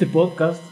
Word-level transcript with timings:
este 0.00 0.14
podcast 0.14 0.64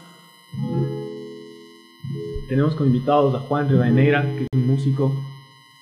tenemos 2.47 2.73
como 2.73 2.87
invitados 2.87 3.35
a 3.35 3.39
Juan 3.41 3.69
Rivadeneira, 3.69 4.23
que 4.23 4.41
es 4.41 4.47
un 4.53 4.65
músico, 4.65 5.23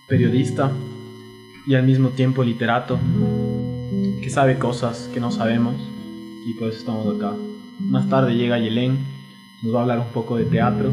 periodista 0.05 0.73
y 1.65 1.75
al 1.75 1.83
mismo 1.83 2.09
tiempo 2.09 2.43
literato, 2.43 2.99
que 4.21 4.29
sabe 4.29 4.59
cosas 4.59 5.09
que 5.13 5.21
no 5.21 5.31
sabemos 5.31 5.75
y 6.45 6.55
por 6.55 6.67
eso 6.67 6.79
estamos 6.79 7.15
acá. 7.15 7.37
Más 7.79 8.09
tarde 8.09 8.35
llega 8.35 8.59
Yelén, 8.59 8.97
nos 9.63 9.73
va 9.73 9.79
a 9.79 9.81
hablar 9.83 9.99
un 9.99 10.11
poco 10.11 10.35
de 10.35 10.43
teatro. 10.43 10.91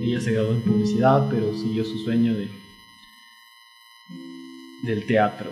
Ella 0.00 0.18
se 0.22 0.32
graduó 0.32 0.52
en 0.52 0.62
publicidad, 0.62 1.28
pero 1.28 1.52
siguió 1.52 1.84
su 1.84 1.98
sueño 1.98 2.32
de 2.32 2.48
del 4.82 5.04
teatro. 5.04 5.50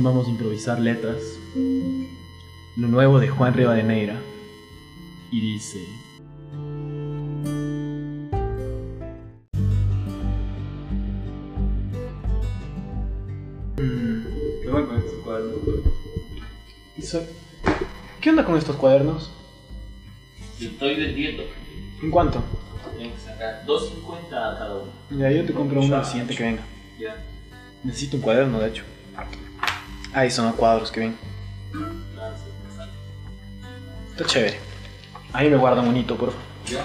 Vamos 0.00 0.26
a 0.26 0.30
improvisar 0.30 0.80
letras. 0.80 1.38
Lo 2.76 2.88
nuevo 2.88 3.20
de 3.20 3.28
Juan 3.28 3.52
Rivadeneira. 3.52 4.18
Y 5.30 5.40
dice... 5.40 5.78
Mm, 13.76 14.62
¿Qué 14.62 14.68
con 14.70 14.96
estos? 14.98 15.12
Eso- 16.98 17.26
¿Qué 18.20 18.30
onda 18.30 18.44
con 18.44 18.56
estos 18.56 18.76
cuadernos? 18.76 19.30
Yo 20.60 20.68
estoy 20.68 20.94
vendiendo. 20.96 21.42
¿En 22.02 22.10
cuánto? 22.10 22.42
Tengo 22.98 23.14
que 23.14 23.20
sacar 23.20 23.64
2.50 23.66 24.26
a 24.28 24.58
cada 24.58 24.74
uno. 24.76 24.92
Ya, 25.10 25.30
yo 25.30 25.44
te 25.44 25.52
compro 25.52 25.80
uno 25.80 25.96
al 25.96 26.04
siguiente 26.04 26.34
que 26.36 26.42
venga. 26.44 26.62
Ya. 26.98 27.16
Necesito 27.82 28.16
un 28.16 28.22
cuaderno, 28.22 28.60
de 28.60 28.68
hecho. 28.68 28.84
Ahí 30.14 30.30
son 30.30 30.46
los 30.46 30.54
cuadros 30.56 30.90
que 30.90 31.00
sale. 31.00 32.90
Está 34.10 34.24
chévere. 34.26 34.58
Ahí 35.32 35.48
me 35.48 35.56
guarda 35.56 35.80
bonito, 35.82 36.16
por 36.16 36.30
favor. 36.32 36.44
Ya. 36.66 36.84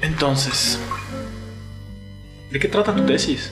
Entonces, 0.00 0.78
¿de 2.50 2.58
qué 2.58 2.68
trata 2.68 2.94
tu 2.94 3.04
tesis? 3.04 3.50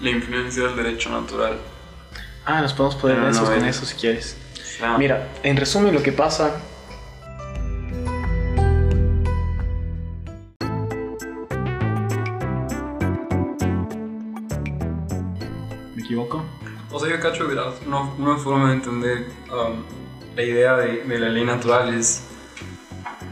La 0.00 0.10
influencia 0.10 0.64
del 0.64 0.76
derecho 0.76 1.10
natural. 1.10 1.58
Ah, 2.44 2.60
nos 2.60 2.74
podemos 2.74 2.96
poner 2.96 3.16
Ah, 3.16 3.20
no, 3.20 3.26
densos 3.26 3.48
con 3.48 3.64
eso 3.64 3.86
si 3.86 3.94
quieres. 3.94 4.36
Mira, 4.98 5.28
en 5.42 5.56
resumen 5.56 5.94
lo 5.94 6.02
que 6.02 6.12
pasa... 6.12 6.60
O 17.34 17.36
sea, 17.36 17.46
yo 17.46 17.48
cacho 17.48 17.48
que 17.48 17.54
la- 17.54 17.98
una, 18.00 18.12
una 18.30 18.36
forma 18.38 18.68
de 18.68 18.74
entender 18.76 19.32
um, 19.50 19.82
la 20.36 20.42
idea 20.42 20.76
de, 20.76 21.02
de 21.04 21.18
la 21.18 21.28
ley 21.28 21.44
natural 21.44 21.92
es, 21.94 22.24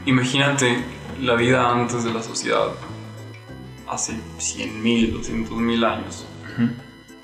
imagínate 0.07 0.85
la 1.21 1.35
vida 1.35 1.71
antes 1.71 2.05
de 2.05 2.13
la 2.13 2.23
sociedad, 2.23 2.69
hace 3.89 4.15
100.000, 4.39 5.13
200.000 5.13 5.85
años, 5.85 6.27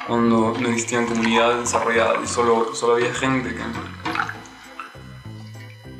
cuando 0.06 0.54
no 0.58 0.68
existían 0.68 1.06
comunidades 1.06 1.60
desarrolladas 1.60 2.18
y 2.24 2.26
solo, 2.26 2.74
solo 2.74 2.94
había 2.94 3.12
gente 3.14 3.54
que 3.54 3.62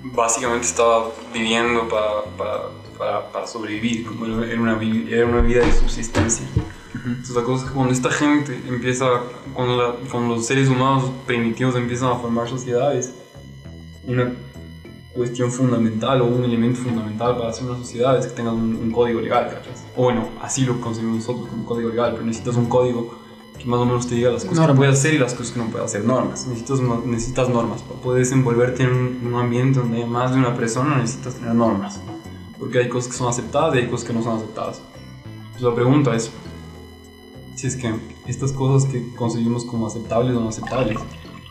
básicamente 0.02 0.66
estaba 0.66 1.10
viviendo 1.32 1.88
para, 1.88 2.24
para, 2.36 2.60
para, 2.96 3.32
para 3.32 3.46
sobrevivir, 3.46 4.06
como 4.06 4.26
era 4.44 4.60
una, 4.60 4.78
era 4.82 5.26
una 5.26 5.40
vida 5.40 5.64
de 5.64 5.72
subsistencia. 5.72 6.46
Entonces 7.08 7.34
la 7.36 7.42
cosa 7.42 7.64
es 7.64 7.70
que 7.70 7.74
cuando 7.74 7.92
esta 7.92 8.10
gente 8.10 8.60
empieza, 8.68 9.06
cuando, 9.54 9.76
la- 9.76 9.94
cuando 10.10 10.36
los 10.36 10.46
seres 10.46 10.68
humanos 10.68 11.10
primitivos 11.26 11.74
empiezan 11.76 12.10
a 12.12 12.16
formar 12.16 12.48
sociedades, 12.48 13.12
una 14.06 14.32
cuestión 15.14 15.50
fundamental 15.50 16.20
o 16.22 16.26
un 16.26 16.44
elemento 16.44 16.80
fundamental 16.80 17.36
para 17.36 17.48
hacer 17.50 17.64
una 17.68 17.76
sociedad 17.78 18.16
es 18.18 18.26
que 18.28 18.32
tengas 18.34 18.54
un, 18.54 18.76
un 18.76 18.90
código 18.92 19.20
legal, 19.20 19.48
¿cachas? 19.48 19.84
O 19.96 20.04
bueno, 20.04 20.28
así 20.40 20.64
lo 20.64 20.80
concebimos 20.80 21.16
nosotros 21.18 21.48
como 21.48 21.64
código 21.64 21.88
legal, 21.90 22.12
pero 22.12 22.24
necesitas 22.24 22.56
un 22.56 22.66
código 22.66 23.18
que 23.58 23.64
más 23.64 23.80
o 23.80 23.84
menos 23.86 24.06
te 24.06 24.14
diga 24.14 24.30
las 24.30 24.44
cosas 24.44 24.58
Normas. 24.58 24.74
que 24.74 24.78
puedes 24.78 24.98
hacer 25.00 25.14
y 25.14 25.18
las 25.18 25.34
cosas 25.34 25.52
que 25.52 25.58
no 25.58 25.66
puedes 25.66 25.86
hacer. 25.86 26.04
Normas. 26.04 26.46
Necesitas, 26.46 26.80
necesitas 27.04 27.48
normas. 27.48 27.82
Para 27.82 28.00
poder 28.00 28.20
desenvolverte 28.20 28.84
en 28.84 28.90
un, 28.90 29.26
un 29.26 29.34
ambiente 29.34 29.80
donde 29.80 29.96
hay 29.98 30.04
más 30.08 30.30
de 30.32 30.38
una 30.38 30.54
persona 30.54 30.96
necesitas 30.98 31.34
tener 31.34 31.54
normas. 31.56 32.00
Porque 32.56 32.78
hay 32.78 32.88
cosas 32.88 33.10
que 33.10 33.16
son 33.18 33.28
aceptadas 33.28 33.74
y 33.74 33.78
hay 33.78 33.86
cosas 33.88 34.06
que 34.06 34.12
no 34.14 34.22
son 34.22 34.36
aceptadas. 34.36 34.80
Entonces 35.46 35.62
la 35.62 35.74
pregunta 35.74 36.14
es, 36.14 36.30
si 37.58 37.66
es 37.66 37.76
que 37.76 37.92
estas 38.26 38.52
cosas 38.52 38.88
que 38.90 39.12
concebimos 39.16 39.64
como 39.64 39.86
aceptables 39.88 40.36
o 40.36 40.40
no 40.40 40.48
aceptables, 40.48 40.98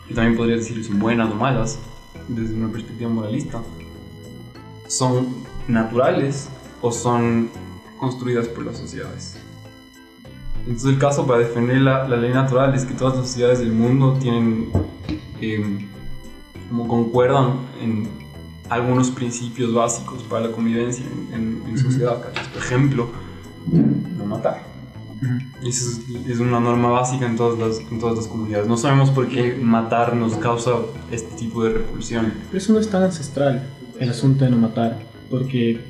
que 0.06 0.14
también 0.14 0.36
podría 0.36 0.56
decir 0.56 0.82
son 0.84 0.98
buenas 0.98 1.30
o 1.30 1.34
malas, 1.34 1.78
desde 2.28 2.54
una 2.54 2.72
perspectiva 2.72 3.10
moralista, 3.10 3.62
son 4.86 5.28
naturales 5.66 6.48
o 6.80 6.90
son 6.92 7.50
construidas 7.98 8.48
por 8.48 8.64
las 8.64 8.78
sociedades. 8.78 9.36
Entonces 10.60 10.90
el 10.90 10.98
caso 10.98 11.26
para 11.26 11.40
defender 11.40 11.78
la, 11.82 12.08
la 12.08 12.16
ley 12.16 12.32
natural 12.32 12.74
es 12.74 12.84
que 12.84 12.94
todas 12.94 13.16
las 13.16 13.26
sociedades 13.28 13.58
del 13.60 13.72
mundo 13.72 14.16
tienen, 14.20 14.70
eh, 15.40 15.86
como 16.68 16.88
concuerdan 16.88 17.66
en 17.80 18.08
algunos 18.68 19.10
principios 19.10 19.72
básicos 19.72 20.22
para 20.24 20.46
la 20.48 20.52
convivencia 20.52 21.04
en, 21.32 21.34
en- 21.34 21.62
en 21.68 21.78
sociedad. 21.78 22.20
Por 22.52 22.62
ejemplo, 22.62 23.08
no 24.16 24.24
matar. 24.26 24.66
Y 25.62 25.68
Esa 25.68 25.84
es, 25.90 26.00
es 26.28 26.38
una 26.40 26.60
norma 26.60 26.90
básica 26.90 27.26
en 27.26 27.36
todas, 27.36 27.58
las, 27.58 27.90
en 27.90 27.98
todas 27.98 28.16
las 28.16 28.26
comunidades. 28.28 28.66
No 28.68 28.76
sabemos 28.76 29.10
por 29.10 29.28
qué 29.28 29.54
matar 29.60 30.14
nos 30.14 30.34
causa 30.36 30.72
este 31.10 31.34
tipo 31.36 31.64
de 31.64 31.70
repulsión. 31.70 32.32
Pero 32.50 32.58
eso 32.58 32.72
no 32.72 32.78
es 32.78 32.88
tan 32.88 33.02
ancestral, 33.02 33.62
el 33.98 34.10
asunto 34.10 34.44
de 34.44 34.50
no 34.50 34.56
matar, 34.58 34.98
porque 35.30 35.80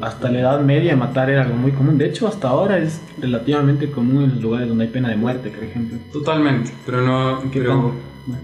hasta 0.00 0.30
la 0.30 0.40
Edad 0.40 0.60
Media 0.62 0.96
matar 0.96 1.30
era 1.30 1.42
algo 1.42 1.56
muy 1.56 1.72
común. 1.72 1.96
De 1.98 2.06
hecho, 2.06 2.26
hasta 2.28 2.48
ahora 2.48 2.78
es 2.78 3.00
relativamente 3.20 3.90
común 3.90 4.24
en 4.24 4.30
los 4.34 4.42
lugares 4.42 4.68
donde 4.68 4.84
hay 4.84 4.90
pena 4.90 5.08
de 5.08 5.16
muerte, 5.16 5.50
por 5.50 5.64
ejemplo. 5.64 5.98
Totalmente, 6.12 6.72
pero 6.84 7.02
no. 7.02 7.40
¿Qué 7.50 7.60
Pero? 7.60 7.80
Bueno, 8.26 8.42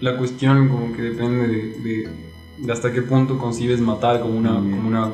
la 0.00 0.16
cuestión 0.16 0.68
como 0.68 0.92
que 0.94 1.02
depende 1.02 1.48
de, 1.48 1.56
de- 1.80 2.08
de 2.58 2.72
hasta 2.72 2.92
qué 2.92 3.02
punto 3.02 3.38
concibes 3.38 3.80
matar 3.80 4.20
como 4.20 4.36
una, 4.36 4.54
como 4.54 4.88
una 4.88 5.12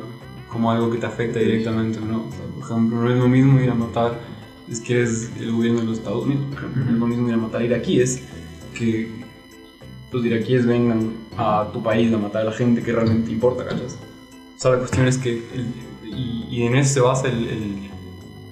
como 0.55 0.71
algo 0.71 0.89
que 0.89 0.97
te 0.97 1.05
afecta 1.05 1.39
directamente 1.39 1.99
no. 1.99 2.25
O 2.27 2.31
sea, 2.31 2.45
por 2.55 2.63
ejemplo, 2.63 3.01
no 3.03 3.11
es 3.11 3.17
lo 3.19 3.27
mismo 3.27 3.59
ir 3.59 3.69
a 3.69 3.75
matar 3.75 4.19
es 4.69 4.79
que 4.79 4.93
eres 4.93 5.29
el 5.39 5.51
gobierno 5.51 5.81
de 5.81 5.85
los 5.85 5.97
Estados 5.99 6.25
Unidos. 6.25 6.43
Por 6.49 6.57
ejemplo, 6.57 6.83
no 6.85 6.91
es 6.93 6.97
lo 6.99 7.07
mismo 7.07 7.27
ir 7.27 7.33
a 7.35 7.37
matar 7.37 7.61
iraquíes 7.63 8.23
que 8.75 9.09
los 10.11 10.25
iraquíes 10.25 10.65
vengan 10.65 11.11
a 11.37 11.69
tu 11.71 11.83
país 11.83 12.11
a 12.13 12.17
matar 12.17 12.41
a 12.41 12.45
la 12.45 12.51
gente 12.51 12.81
que 12.81 12.91
realmente 12.91 13.31
importa, 13.31 13.63
¿cachas? 13.65 13.97
O 14.57 14.59
sea, 14.59 14.71
la 14.71 14.77
cuestión 14.79 15.07
es 15.07 15.17
que, 15.19 15.43
el- 15.53 15.73
y, 16.03 16.47
y 16.49 16.63
en 16.63 16.75
eso 16.77 16.93
se 16.95 16.99
basa 17.01 17.27
el, 17.27 17.47
el- 17.47 17.89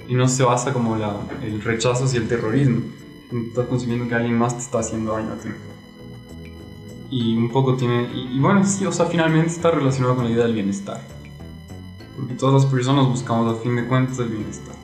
y 0.08 0.16
no 0.16 0.28
se 0.28 0.44
basa 0.44 0.74
como 0.74 0.96
la, 0.98 1.16
el 1.42 1.62
rechazo 1.62 2.04
hacia 2.04 2.20
el 2.20 2.28
terrorismo. 2.28 2.82
Estás 3.48 3.66
concibiendo 3.68 4.08
que 4.08 4.14
alguien 4.16 4.38
más 4.38 4.56
te 4.56 4.62
está 4.64 4.80
haciendo 4.80 5.14
daño 5.14 5.32
a 5.34 5.38
ti. 5.38 5.50
Y 7.10 7.38
un 7.38 7.50
poco 7.50 7.76
tiene, 7.76 8.10
y, 8.14 8.36
y 8.38 8.40
bueno, 8.40 8.64
sí, 8.66 8.86
o 8.86 8.92
sea, 8.92 9.06
finalmente 9.06 9.50
está 9.50 9.72
relacionado 9.72 10.16
con 10.16 10.26
la 10.26 10.32
idea 10.32 10.44
del 10.44 10.54
bienestar. 10.54 11.02
Porque 12.24 12.36
todas 12.40 12.64
las 12.64 12.72
personas 12.72 13.06
buscamos 13.06 13.54
a 13.54 13.62
fin 13.62 13.76
de 13.76 13.86
cuentas 13.86 14.18
el 14.20 14.30
bienestar. 14.30 14.76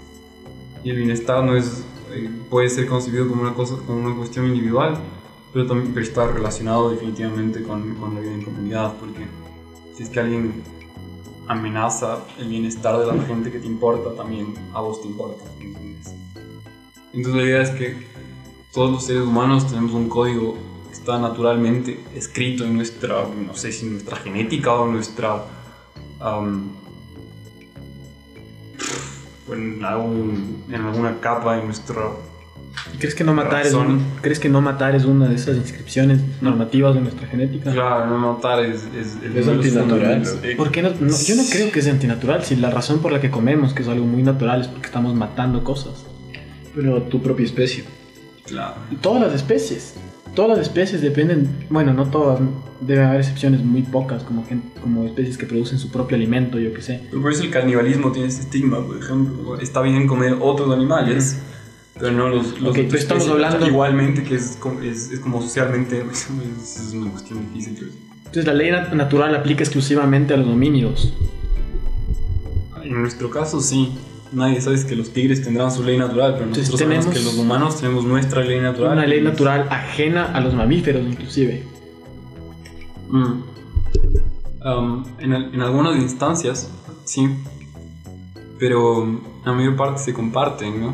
Y 0.84 0.90
el 0.90 0.98
bienestar 0.98 1.42
no 1.42 1.56
es, 1.56 1.86
eh, 2.12 2.30
puede 2.50 2.68
ser 2.68 2.86
concebido 2.86 3.30
como 3.30 3.44
una 3.44 3.54
cosa, 3.54 3.78
como 3.88 4.06
una 4.06 4.14
cuestión 4.14 4.48
individual, 4.48 4.98
pero 5.54 5.66
también 5.66 5.98
está 5.98 6.28
relacionado 6.28 6.92
definitivamente 6.92 7.64
con, 7.64 7.96
con 7.96 8.16
la 8.16 8.20
vida 8.20 8.34
en 8.34 8.44
comunidad, 8.44 8.94
porque 9.00 9.26
si 9.96 10.04
es 10.04 10.10
que 10.10 10.20
alguien 10.20 10.64
amenaza 11.48 12.26
el 12.40 12.50
bienestar 12.50 13.00
de 13.00 13.06
la 13.06 13.24
gente 13.24 13.54
que 13.54 13.60
te 13.60 13.68
importa, 13.68 14.14
también 14.16 14.54
a 14.74 14.82
vos 14.82 15.02
te 15.02 15.08
importa. 15.08 15.46
¿entiendes? 15.62 16.14
Entonces 17.14 17.42
la 17.42 17.48
idea 17.48 17.62
es 17.62 17.70
que 17.70 18.06
todos 18.74 18.92
los 18.92 19.06
seres 19.06 19.24
humanos 19.24 19.66
tenemos 19.66 19.94
un 19.94 20.10
código 20.10 20.58
que 20.88 20.94
está 20.94 21.18
naturalmente 21.20 22.04
escrito 22.14 22.66
en 22.66 22.76
nuestra, 22.76 23.26
no 23.26 23.56
sé 23.56 23.72
si 23.72 23.86
nuestra 23.86 24.18
genética 24.18 24.74
o 24.74 24.88
nuestra... 24.88 25.46
o 26.20 26.46
en, 29.54 29.84
algún- 29.84 30.64
en 30.70 30.82
alguna 30.82 31.20
capa 31.20 31.58
de 31.58 31.64
nuestro 31.66 32.28
¿Y 32.94 32.98
¿Crees 32.98 33.16
que 33.16 33.24
no 33.24 33.34
matar 33.34 33.66
es 33.66 33.74
un- 33.74 34.06
¿Crees 34.22 34.40
que 34.40 34.48
no 34.48 34.62
matar 34.62 34.96
es 34.96 35.04
una 35.04 35.28
de 35.28 35.36
esas 35.36 35.58
inscripciones 35.58 36.22
normativas 36.42 36.94
de 36.94 37.02
nuestra 37.02 37.28
genética? 37.28 37.72
Claro, 37.72 38.06
no 38.08 38.34
matar 38.34 38.64
es... 38.64 38.84
Es, 38.96 39.18
Es 39.36 39.46
los 39.46 39.56
antinatural. 39.56 40.24
¿Por 40.56 40.72
qué 40.72 40.84
no, 40.84 40.90
no- 41.00 41.18
yo 41.18 41.36
no 41.36 41.44
creo 41.50 41.72
que 41.72 41.82
sea 41.82 41.94
antinatural, 41.94 42.44
si 42.46 42.56
la 42.56 42.70
razón 42.70 43.00
por 43.00 43.12
la 43.12 43.20
que 43.20 43.32
comemos, 43.32 43.74
que 43.74 43.82
es 43.82 43.88
algo 43.90 44.06
muy 44.06 44.22
natural, 44.24 44.62
es 44.62 44.68
porque 44.68 44.86
estamos 44.86 45.16
matando 45.16 45.64
cosas. 45.64 46.06
Pero 46.76 47.02
tu 47.04 47.22
propia 47.22 47.46
especie. 47.46 47.84
Claro. 48.46 48.76
Todas 49.02 49.24
las 49.24 49.34
especies, 49.34 49.96
todas 50.40 50.58
las 50.58 50.68
especies 50.68 51.02
dependen, 51.02 51.50
bueno, 51.70 51.94
no 51.94 52.06
todas, 52.06 52.40
debe 52.80 53.04
haber 53.04 53.20
excepciones 53.20 53.62
muy 53.62 53.82
pocas, 53.82 54.24
como, 54.24 54.46
gen- 54.46 54.72
como 54.82 55.04
especies 55.04 55.38
que 55.38 55.46
producen 55.46 55.78
su 55.80 55.90
propio 55.92 56.16
alimento, 56.16 56.58
yo 56.60 56.74
qué 56.74 56.82
sé. 56.82 57.02
Pero 57.10 57.22
por 57.22 57.34
eso 57.34 57.44
el 57.44 57.50
canibalismo 57.52 58.14
tiene 58.14 58.30
ese 58.30 58.44
estigma, 58.44 58.80
por 58.86 58.96
ejemplo. 58.98 59.60
Está 59.60 59.82
bien 59.82 60.08
comer 60.08 60.38
otros 60.40 60.74
animales, 60.74 61.42
pero 62.00 62.14
no 62.14 62.30
los, 62.30 62.58
los 62.62 62.70
Ok, 62.72 62.76
de 62.78 62.84
tu 62.84 62.90
pero 62.92 63.02
estamos 63.02 63.28
hablando- 63.28 63.68
Igualmente 63.68 64.24
que 64.24 64.36
es, 64.36 64.58
es, 64.82 65.12
es 65.12 65.20
como 65.20 65.42
socialmente... 65.42 66.06
Es, 66.10 66.30
es 66.88 66.94
una 66.94 67.12
cuestión 67.12 67.42
difícil. 67.54 67.76
pero- 67.78 67.92
Entonces 68.20 68.46
la 68.46 68.54
ley 68.54 68.72
nat- 68.72 68.94
natural 68.94 69.36
aplica 69.36 69.62
exclusivamente 69.64 70.34
a 70.34 70.38
los 70.38 70.48
homínidos. 70.48 71.14
En 72.82 72.94
nuestro 73.02 73.30
caso, 73.30 73.60
sí. 73.60 73.92
Nadie 74.32 74.62
sabe 74.62 74.84
que 74.86 74.96
los 74.96 75.12
tigres 75.12 75.42
tendrán 75.44 75.72
su 75.72 75.84
ley 75.84 75.98
natural, 75.98 76.34
pero 76.34 76.46
Entonces, 76.46 76.70
nosotros 76.70 76.88
sabemos 77.00 77.14
que 77.14 77.24
los 77.24 77.36
humanos 77.38 77.80
tenemos 77.82 78.06
nuestra 78.06 78.44
ley 78.44 78.60
natural. 78.60 78.94
Una 78.94 79.06
ley 79.08 79.22
natural 79.22 79.68
ajena 79.72 80.26
a 80.26 80.40
los 80.40 80.54
mamíferos, 80.54 81.02
inclusive. 81.02 81.64
Mm. 83.10 83.44
Um, 84.68 85.06
en, 85.20 85.34
al- 85.34 85.54
en 85.54 85.62
algunas 85.62 85.96
instancias, 85.98 86.70
sí. 87.06 87.28
Pero 88.60 89.20
la 89.46 89.54
mayor 89.54 89.76
parte 89.76 90.00
se 90.04 90.14
comparten, 90.14 90.80
¿no? 90.80 90.94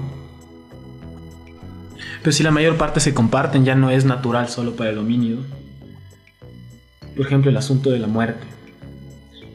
Pero 2.22 2.32
si 2.32 2.42
la 2.44 2.52
mayor 2.52 2.78
parte 2.78 3.00
se 3.02 3.14
comparten, 3.14 3.66
ya 3.66 3.76
no 3.76 3.90
es 3.90 4.06
natural 4.06 4.48
solo 4.50 4.76
para 4.76 4.92
el 4.92 4.98
homínido. 4.98 5.40
Por 7.18 7.26
ejemplo, 7.26 7.50
el 7.52 7.58
asunto 7.58 7.90
de 7.90 8.00
la 8.00 8.08
muerte. 8.08 8.46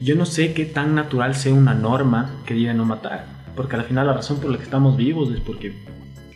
Yo 0.01 0.17
no 0.17 0.27
sé 0.27 0.53
qué 0.55 0.65
tan 0.67 0.95
natural 0.95 1.35
sea 1.35 1.53
una 1.55 1.75
norma 1.75 2.37
que 2.47 2.55
diga 2.55 2.75
no 2.75 2.85
matar. 2.85 3.40
Porque 3.61 3.77
al 3.77 3.85
final 3.85 4.07
la 4.07 4.15
razón 4.15 4.39
por 4.39 4.51
la 4.51 4.57
que 4.57 4.65
estamos 4.65 4.97
vivos 4.97 5.31
es 5.31 5.41
porque 5.41 5.75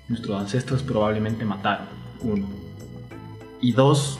nuestros 0.09 0.39
ancestros 0.39 0.83
probablemente 0.83 1.47
mataron. 1.47 1.87
Uno. 2.21 2.45
Y 3.63 3.73
dos, 3.73 4.19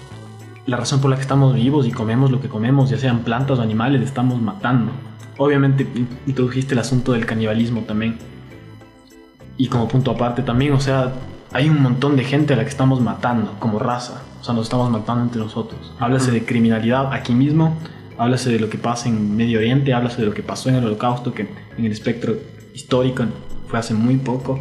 la 0.65 0.79
razón 0.79 1.03
por 1.03 1.11
la 1.11 1.17
que 1.17 1.23
estamos 1.23 1.55
vivos 1.55 1.87
y 1.87 1.91
comemos 1.91 2.31
lo 2.31 2.41
que 2.41 2.49
comemos, 2.49 2.89
ya 2.89 2.97
sean 2.97 3.19
plantas 3.19 3.59
o 3.59 3.63
animales, 3.63 4.01
estamos 4.01 4.41
matando. 4.41 4.91
Obviamente 5.37 5.83
in- 5.95 6.09
introdujiste 6.27 6.73
el 6.73 6.79
asunto 6.79 7.13
del 7.13 7.27
canibalismo 7.27 7.83
también. 7.83 8.17
Y 9.59 9.67
como 9.69 9.87
punto 9.87 10.13
aparte 10.13 10.43
también, 10.43 10.73
o 10.73 10.81
sea, 10.81 11.13
hay 11.53 11.69
un 11.69 11.83
montón 11.83 12.17
de 12.17 12.25
gente 12.25 12.55
a 12.55 12.57
la 12.57 12.63
que 12.63 12.71
estamos 12.71 13.03
matando 13.03 13.55
como 13.59 13.79
raza. 13.79 14.23
O 14.41 14.45
sea, 14.45 14.55
nos 14.55 14.65
estamos 14.65 14.91
matando 14.91 15.25
entre 15.25 15.43
nosotros. 15.43 15.93
Háblase 15.99 16.31
de 16.31 16.43
criminalidad 16.47 17.13
aquí 17.13 17.35
mismo, 17.35 17.77
háblase 18.17 18.51
de 18.51 18.61
lo 18.61 18.71
que 18.71 18.79
pasa 18.79 19.11
en 19.11 19.37
Medio 19.37 19.59
Oriente, 19.59 19.93
háblase 19.93 20.23
de 20.23 20.27
lo 20.27 20.33
que 20.33 20.43
pasó 20.43 20.71
en 20.71 20.77
el 20.77 20.85
Holocausto, 20.87 21.35
que 21.35 21.49
en 21.77 21.85
el 21.85 21.93
espectro 21.93 22.35
histórico 22.75 23.25
fue 23.69 23.79
hace 23.79 23.95
muy 23.95 24.17
poco. 24.17 24.61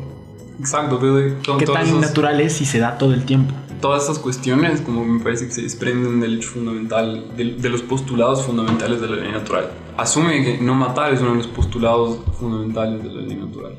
Exacto, 0.60 1.00
pero 1.01 1.58
¿Qué 1.58 1.65
tan 1.65 1.86
esas- 1.88 2.00
natural 2.00 2.39
es 2.39 2.53
si 2.53 2.65
se 2.65 2.79
da 2.79 2.98
todo 2.98 3.13
el 3.13 3.24
tiempo? 3.25 3.53
todas 3.82 4.03
estas 4.03 4.20
cuestiones, 4.20 4.79
como 4.79 5.03
me 5.03 5.22
parece 5.22 5.46
que 5.46 5.51
se 5.51 5.62
desprenden 5.63 6.22
del 6.22 6.36
hecho 6.38 6.51
fundamental, 6.51 7.36
de, 7.36 7.55
de 7.55 7.70
los 7.70 7.82
postulados 7.82 8.43
fundamentales 8.43 9.01
de 9.01 9.10
la 9.10 9.17
ley 9.17 9.29
natural. 9.34 9.72
Asume 9.98 10.41
que 10.41 10.58
no 10.62 10.74
matar 10.74 11.13
es 11.13 11.20
uno 11.20 11.32
de 11.32 11.38
los 11.39 11.48
postulados 11.48 12.20
fundamentales 12.39 13.03
de 13.03 13.10
la 13.10 13.22
ley 13.24 13.36
natural. 13.36 13.77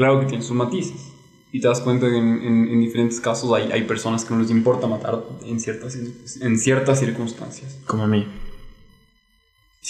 Claro 0.00 0.20
que 0.20 0.26
tiene 0.26 0.42
sus 0.42 0.56
matices. 0.56 1.08
Y 1.52 1.60
te 1.60 1.68
das 1.68 1.80
cuenta 1.80 2.08
que 2.08 2.16
en, 2.16 2.28
en- 2.42 2.68
en 2.68 2.80
diferentes 2.80 3.20
casos 3.20 3.52
hay, 3.52 3.70
hay 3.72 3.82
personas 3.82 4.24
que 4.24 4.32
no 4.34 4.40
les 4.40 4.50
importa 4.50 4.86
matar 4.86 5.22
en 5.44 5.58
ciertas, 5.60 5.94
en 6.40 6.58
ciertas 6.58 7.00
circunstancias. 7.00 7.78
Como 7.86 8.04
a 8.04 8.06
mí. 8.06 8.24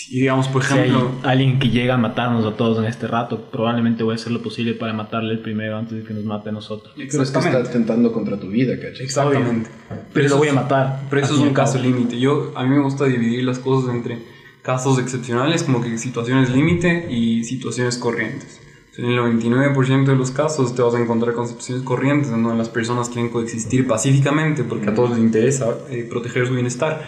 Y 0.08 0.20
digamos, 0.20 0.46
por 0.48 0.62
Si 0.64 0.72
hay 0.74 0.88
ejemplo, 0.88 1.10
alguien 1.24 1.58
que 1.58 1.68
llega 1.68 1.94
a 1.94 1.98
matarnos 1.98 2.46
a 2.46 2.56
todos 2.56 2.78
en 2.78 2.84
este 2.86 3.06
rato, 3.08 3.50
probablemente 3.50 4.04
voy 4.04 4.12
a 4.12 4.14
hacer 4.16 4.32
lo 4.32 4.40
posible 4.42 4.74
para 4.74 4.92
matarle 4.92 5.32
el 5.34 5.40
primero 5.40 5.76
antes 5.76 5.98
de 5.98 6.04
que 6.04 6.14
nos 6.14 6.24
mate 6.24 6.48
a 6.48 6.52
nosotros. 6.52 6.92
Pero 6.96 7.06
es 7.08 7.14
que 7.16 7.22
está 7.22 7.38
exactamente. 7.38 7.68
atentando 7.70 8.12
contra 8.12 8.38
tu 8.40 8.48
vida, 8.48 8.74
¿cachai? 8.80 9.04
Exactamente. 9.04 9.68
Pero 10.14 10.26
eso 10.26 10.34
lo 10.36 10.38
voy 10.38 10.48
a 10.48 10.52
matar. 10.54 11.02
Pero 11.10 11.22
eso 11.22 11.34
es 11.34 11.40
un 11.40 11.52
caso 11.52 11.78
límite. 11.78 12.18
Yo, 12.18 12.52
a 12.56 12.62
mí 12.64 12.70
me 12.70 12.82
gusta 12.82 13.04
dividir 13.04 13.44
las 13.44 13.58
cosas 13.58 13.94
entre 13.94 14.18
casos 14.62 14.98
excepcionales, 14.98 15.62
como 15.64 15.82
que 15.82 15.98
situaciones 15.98 16.50
límite, 16.50 17.08
y 17.10 17.42
situaciones 17.44 17.98
corrientes. 17.98 18.60
En 19.00 19.06
el 19.06 19.18
99% 19.18 20.04
de 20.04 20.14
los 20.14 20.30
casos 20.30 20.74
te 20.74 20.82
vas 20.82 20.94
a 20.94 21.00
encontrar 21.00 21.34
con 21.34 21.48
situaciones 21.48 21.84
corrientes 21.84 22.30
en 22.30 22.42
donde 22.42 22.58
las 22.58 22.68
personas 22.68 23.08
quieren 23.08 23.30
coexistir 23.30 23.88
pacíficamente 23.88 24.62
porque 24.62 24.90
a 24.90 24.94
todos 24.94 25.10
les 25.10 25.20
interesa 25.20 25.74
eh, 25.88 26.06
proteger 26.08 26.46
su 26.46 26.52
bienestar. 26.52 27.00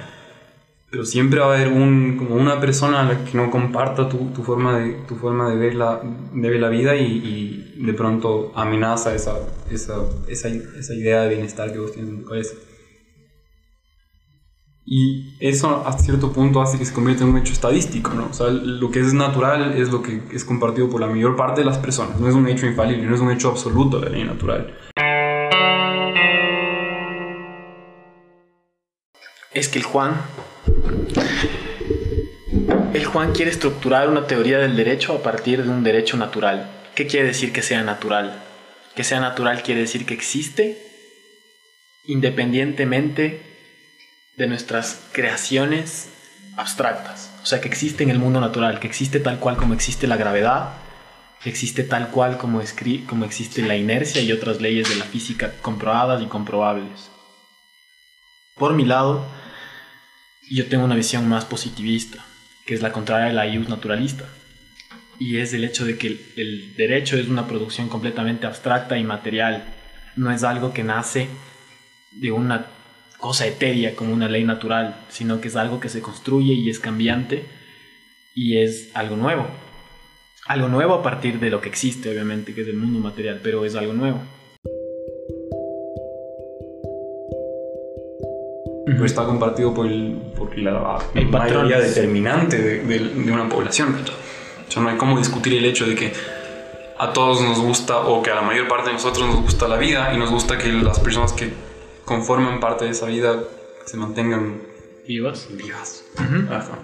Pero 0.90 1.04
siempre 1.04 1.40
va 1.40 1.52
a 1.52 1.54
haber 1.54 1.68
un, 1.68 2.16
como 2.16 2.36
una 2.36 2.60
persona 2.60 3.02
a 3.02 3.04
la 3.04 3.24
que 3.26 3.36
no 3.36 3.50
comparta 3.50 4.08
tu, 4.08 4.30
tu 4.30 4.42
forma, 4.42 4.78
de, 4.78 4.92
tu 5.06 5.16
forma 5.16 5.50
de, 5.50 5.56
ver 5.56 5.74
la, 5.74 6.00
de 6.32 6.50
ver 6.50 6.60
la 6.60 6.70
vida 6.70 6.96
y, 6.96 7.74
y 7.76 7.84
de 7.84 7.92
pronto 7.92 8.52
amenaza 8.54 9.14
esa, 9.14 9.34
esa, 9.70 9.96
esa, 10.28 10.48
esa 10.48 10.94
idea 10.94 11.24
de 11.24 11.28
bienestar 11.28 11.72
que 11.74 11.78
vos 11.78 11.92
tienes 11.92 12.10
en 12.10 12.22
tu 12.22 12.24
cabeza. 12.26 12.54
Y 14.84 15.36
eso 15.38 15.84
hasta 15.86 16.02
cierto 16.02 16.32
punto 16.32 16.60
hace 16.60 16.76
que 16.76 16.84
se 16.84 16.92
convierta 16.92 17.22
en 17.22 17.30
un 17.30 17.38
hecho 17.38 17.52
estadístico, 17.52 18.14
¿no? 18.14 18.26
O 18.26 18.32
sea, 18.32 18.48
lo 18.48 18.90
que 18.90 19.00
es 19.00 19.14
natural 19.14 19.74
es 19.80 19.90
lo 19.90 20.02
que 20.02 20.22
es 20.32 20.44
compartido 20.44 20.90
por 20.90 21.00
la 21.00 21.06
mayor 21.06 21.36
parte 21.36 21.60
de 21.60 21.64
las 21.64 21.78
personas. 21.78 22.18
No 22.18 22.28
es 22.28 22.34
un 22.34 22.48
hecho 22.48 22.66
infalible, 22.66 23.06
no 23.06 23.14
es 23.14 23.20
un 23.20 23.30
hecho 23.30 23.48
absoluto 23.48 24.00
de 24.00 24.06
la 24.06 24.16
ley 24.16 24.24
natural. 24.24 24.74
Es 29.54 29.68
que 29.68 29.78
el 29.78 29.84
Juan. 29.84 30.20
El 32.92 33.04
Juan 33.04 33.32
quiere 33.32 33.50
estructurar 33.52 34.08
una 34.08 34.26
teoría 34.26 34.58
del 34.58 34.76
derecho 34.76 35.14
a 35.14 35.22
partir 35.22 35.62
de 35.62 35.68
un 35.68 35.84
derecho 35.84 36.16
natural. 36.16 36.70
¿Qué 36.96 37.06
quiere 37.06 37.28
decir 37.28 37.52
que 37.52 37.62
sea 37.62 37.82
natural? 37.82 38.42
Que 38.96 39.04
sea 39.04 39.20
natural 39.20 39.62
quiere 39.62 39.82
decir 39.82 40.04
que 40.04 40.14
existe 40.14 40.90
independientemente 42.06 43.51
de 44.36 44.46
nuestras 44.46 45.00
creaciones 45.12 46.08
abstractas. 46.56 47.30
O 47.42 47.46
sea, 47.46 47.60
que 47.60 47.68
existe 47.68 48.02
en 48.02 48.10
el 48.10 48.18
mundo 48.18 48.40
natural, 48.40 48.80
que 48.80 48.86
existe 48.86 49.20
tal 49.20 49.38
cual 49.38 49.56
como 49.56 49.74
existe 49.74 50.06
la 50.06 50.16
gravedad, 50.16 50.74
que 51.42 51.50
existe 51.50 51.82
tal 51.82 52.08
cual 52.08 52.38
como, 52.38 52.62
como 53.08 53.24
existe 53.24 53.62
la 53.62 53.76
inercia 53.76 54.22
y 54.22 54.32
otras 54.32 54.60
leyes 54.60 54.88
de 54.88 54.96
la 54.96 55.04
física 55.04 55.52
comprobadas 55.60 56.22
y 56.22 56.26
comprobables. 56.26 57.10
Por 58.56 58.74
mi 58.74 58.84
lado, 58.84 59.26
yo 60.50 60.66
tengo 60.68 60.84
una 60.84 60.94
visión 60.94 61.28
más 61.28 61.44
positivista, 61.44 62.24
que 62.64 62.74
es 62.74 62.82
la 62.82 62.92
contraria 62.92 63.26
de 63.26 63.32
la 63.32 63.46
ius 63.46 63.68
naturalista. 63.68 64.24
Y 65.18 65.38
es 65.38 65.52
el 65.52 65.64
hecho 65.64 65.84
de 65.84 65.98
que 65.98 66.20
el 66.36 66.74
derecho 66.76 67.16
es 67.16 67.28
una 67.28 67.46
producción 67.46 67.88
completamente 67.88 68.46
abstracta 68.46 68.98
y 68.98 69.04
material. 69.04 69.64
No 70.16 70.30
es 70.30 70.42
algo 70.42 70.72
que 70.72 70.82
nace 70.82 71.28
de 72.12 72.32
una 72.32 72.66
cosa 73.22 73.46
etérea 73.46 73.94
como 73.96 74.12
una 74.12 74.28
ley 74.28 74.42
natural, 74.44 74.96
sino 75.08 75.40
que 75.40 75.46
es 75.48 75.54
algo 75.56 75.78
que 75.80 75.88
se 75.88 76.02
construye 76.02 76.52
y 76.54 76.68
es 76.68 76.80
cambiante 76.80 77.44
y 78.34 78.58
es 78.58 78.90
algo 78.94 79.16
nuevo. 79.16 79.46
Algo 80.46 80.66
nuevo 80.66 80.94
a 80.94 81.02
partir 81.04 81.38
de 81.38 81.48
lo 81.48 81.60
que 81.60 81.68
existe, 81.68 82.10
obviamente, 82.10 82.52
que 82.52 82.62
es 82.62 82.68
el 82.68 82.74
mundo 82.76 82.98
material, 82.98 83.38
pero 83.42 83.64
es 83.64 83.76
algo 83.76 83.92
nuevo. 83.92 84.18
Pero 88.84 89.04
está 89.06 89.24
compartido 89.24 89.72
por, 89.72 89.86
el, 89.86 90.20
por 90.36 90.58
la 90.58 90.98
Hay 91.14 91.24
mayoría 91.24 91.30
patrones. 91.30 91.94
determinante 91.94 92.58
de, 92.60 92.78
de- 92.84 92.98
de 93.24 93.32
una 93.32 93.48
población. 93.48 93.94
O 94.68 94.70
sea, 94.70 94.82
no 94.82 94.88
hay 94.88 94.96
cómo 94.96 95.16
discutir 95.16 95.54
el 95.54 95.64
hecho 95.64 95.86
de 95.86 95.94
que 95.94 96.12
a 96.98 97.12
todos 97.12 97.40
nos 97.40 97.60
gusta, 97.60 98.00
o 98.00 98.20
que 98.22 98.30
a 98.30 98.34
la 98.34 98.42
mayor 98.42 98.66
parte 98.68 98.88
de 98.88 98.94
nosotros 98.94 99.26
nos 99.28 99.42
gusta 99.42 99.68
la 99.68 99.76
vida, 99.76 100.12
y 100.12 100.18
nos 100.18 100.30
gusta 100.30 100.58
que 100.58 100.68
las 100.72 100.98
personas 100.98 101.32
que 101.32 101.52
conforman 102.04 102.60
parte 102.60 102.84
de 102.86 102.90
esa 102.92 103.06
vida 103.06 103.42
se 103.86 103.96
mantengan 103.96 104.60
¿Vivas? 105.06 105.48
vivas. 105.50 106.04
Ajá. 106.16 106.78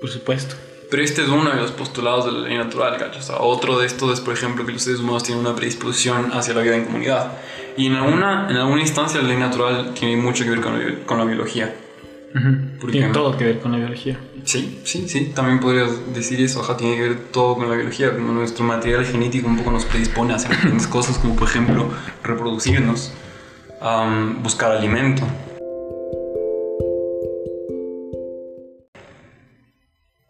Por 0.00 0.08
supuesto. 0.10 0.54
Pero 0.90 1.02
este 1.04 1.22
es 1.22 1.28
uno 1.28 1.50
de 1.50 1.56
los 1.56 1.70
postulados 1.72 2.24
de 2.26 2.32
la 2.32 2.48
ley 2.48 2.56
natural, 2.58 2.96
¿cachai? 2.98 3.20
O 3.20 3.22
sea, 3.22 3.36
otro 3.38 3.78
de 3.78 3.86
estos 3.86 4.12
es, 4.14 4.20
por 4.20 4.34
ejemplo, 4.34 4.66
que 4.66 4.72
los 4.72 4.82
seres 4.82 5.00
humanos 5.00 5.22
tienen 5.22 5.44
una 5.46 5.54
predisposición 5.54 6.32
hacia 6.32 6.52
la 6.54 6.62
vida 6.62 6.76
en 6.76 6.84
comunidad. 6.84 7.32
Y 7.76 7.86
en 7.86 7.94
alguna, 7.94 8.48
en 8.50 8.56
alguna 8.56 8.80
instancia 8.80 9.20
la 9.22 9.28
ley 9.28 9.36
natural 9.36 9.94
tiene 9.94 10.16
mucho 10.20 10.42
que 10.44 10.50
ver 10.50 10.60
con 10.60 10.78
la, 10.78 10.84
bi- 10.84 10.96
con 11.06 11.18
la 11.18 11.24
biología. 11.24 11.74
¿Por 12.80 12.90
Tiene 12.92 13.08
qué? 13.08 13.12
todo 13.12 13.36
que 13.36 13.44
ver 13.44 13.58
con 13.60 13.72
la 13.72 13.78
biología. 13.78 14.18
Sí, 14.44 14.80
sí, 14.84 15.08
sí, 15.08 15.32
también 15.34 15.58
podrías 15.60 16.12
decir 16.14 16.40
eso, 16.40 16.60
ajá, 16.60 16.76
tiene 16.76 16.96
que 16.96 17.02
ver 17.02 17.18
todo 17.32 17.56
con 17.56 17.68
la 17.68 17.74
biología, 17.74 18.12
como 18.14 18.32
nuestro 18.32 18.64
material 18.64 19.04
genético 19.04 19.48
un 19.48 19.56
poco 19.58 19.72
nos 19.72 19.84
predispone 19.84 20.32
a 20.32 20.36
hacer 20.36 20.56
cosas, 20.88 21.18
como 21.18 21.34
por 21.36 21.48
ejemplo 21.48 21.88
reproducirnos, 22.22 23.12
am, 23.80 24.42
buscar 24.42 24.72
alimento. 24.72 25.22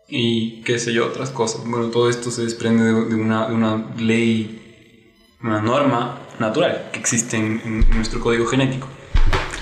Y 0.09 0.63
qué 0.63 0.79
sé 0.79 0.93
yo, 0.93 1.07
otras 1.07 1.31
cosas. 1.31 1.63
Bueno, 1.65 1.87
todo 1.87 2.11
esto 2.11 2.31
se 2.31 2.43
desprende 2.43 2.85
de, 2.85 3.15
una, 3.15 3.49
de 3.49 3.55
una 3.55 3.85
ley, 3.97 5.37
una 5.43 5.61
norma 5.61 6.19
natural 6.39 6.91
que 6.93 6.99
existe 6.99 7.37
en, 7.37 7.61
en 7.65 7.91
nuestro 7.91 8.21
código 8.21 8.47
genético. 8.47 8.89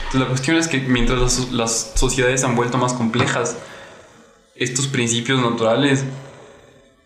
Entonces 0.09 0.21
la 0.21 0.29
cuestión 0.29 0.57
es 0.57 0.69
que 0.69 0.81
mientras 0.81 1.21
las, 1.21 1.53
las 1.53 1.93
sociedades 1.97 2.43
han 2.45 2.57
vuelto 2.57 2.79
más 2.79 2.95
complejas, 2.95 3.59
estos 4.55 4.87
principios 4.87 5.41
naturales 5.41 6.05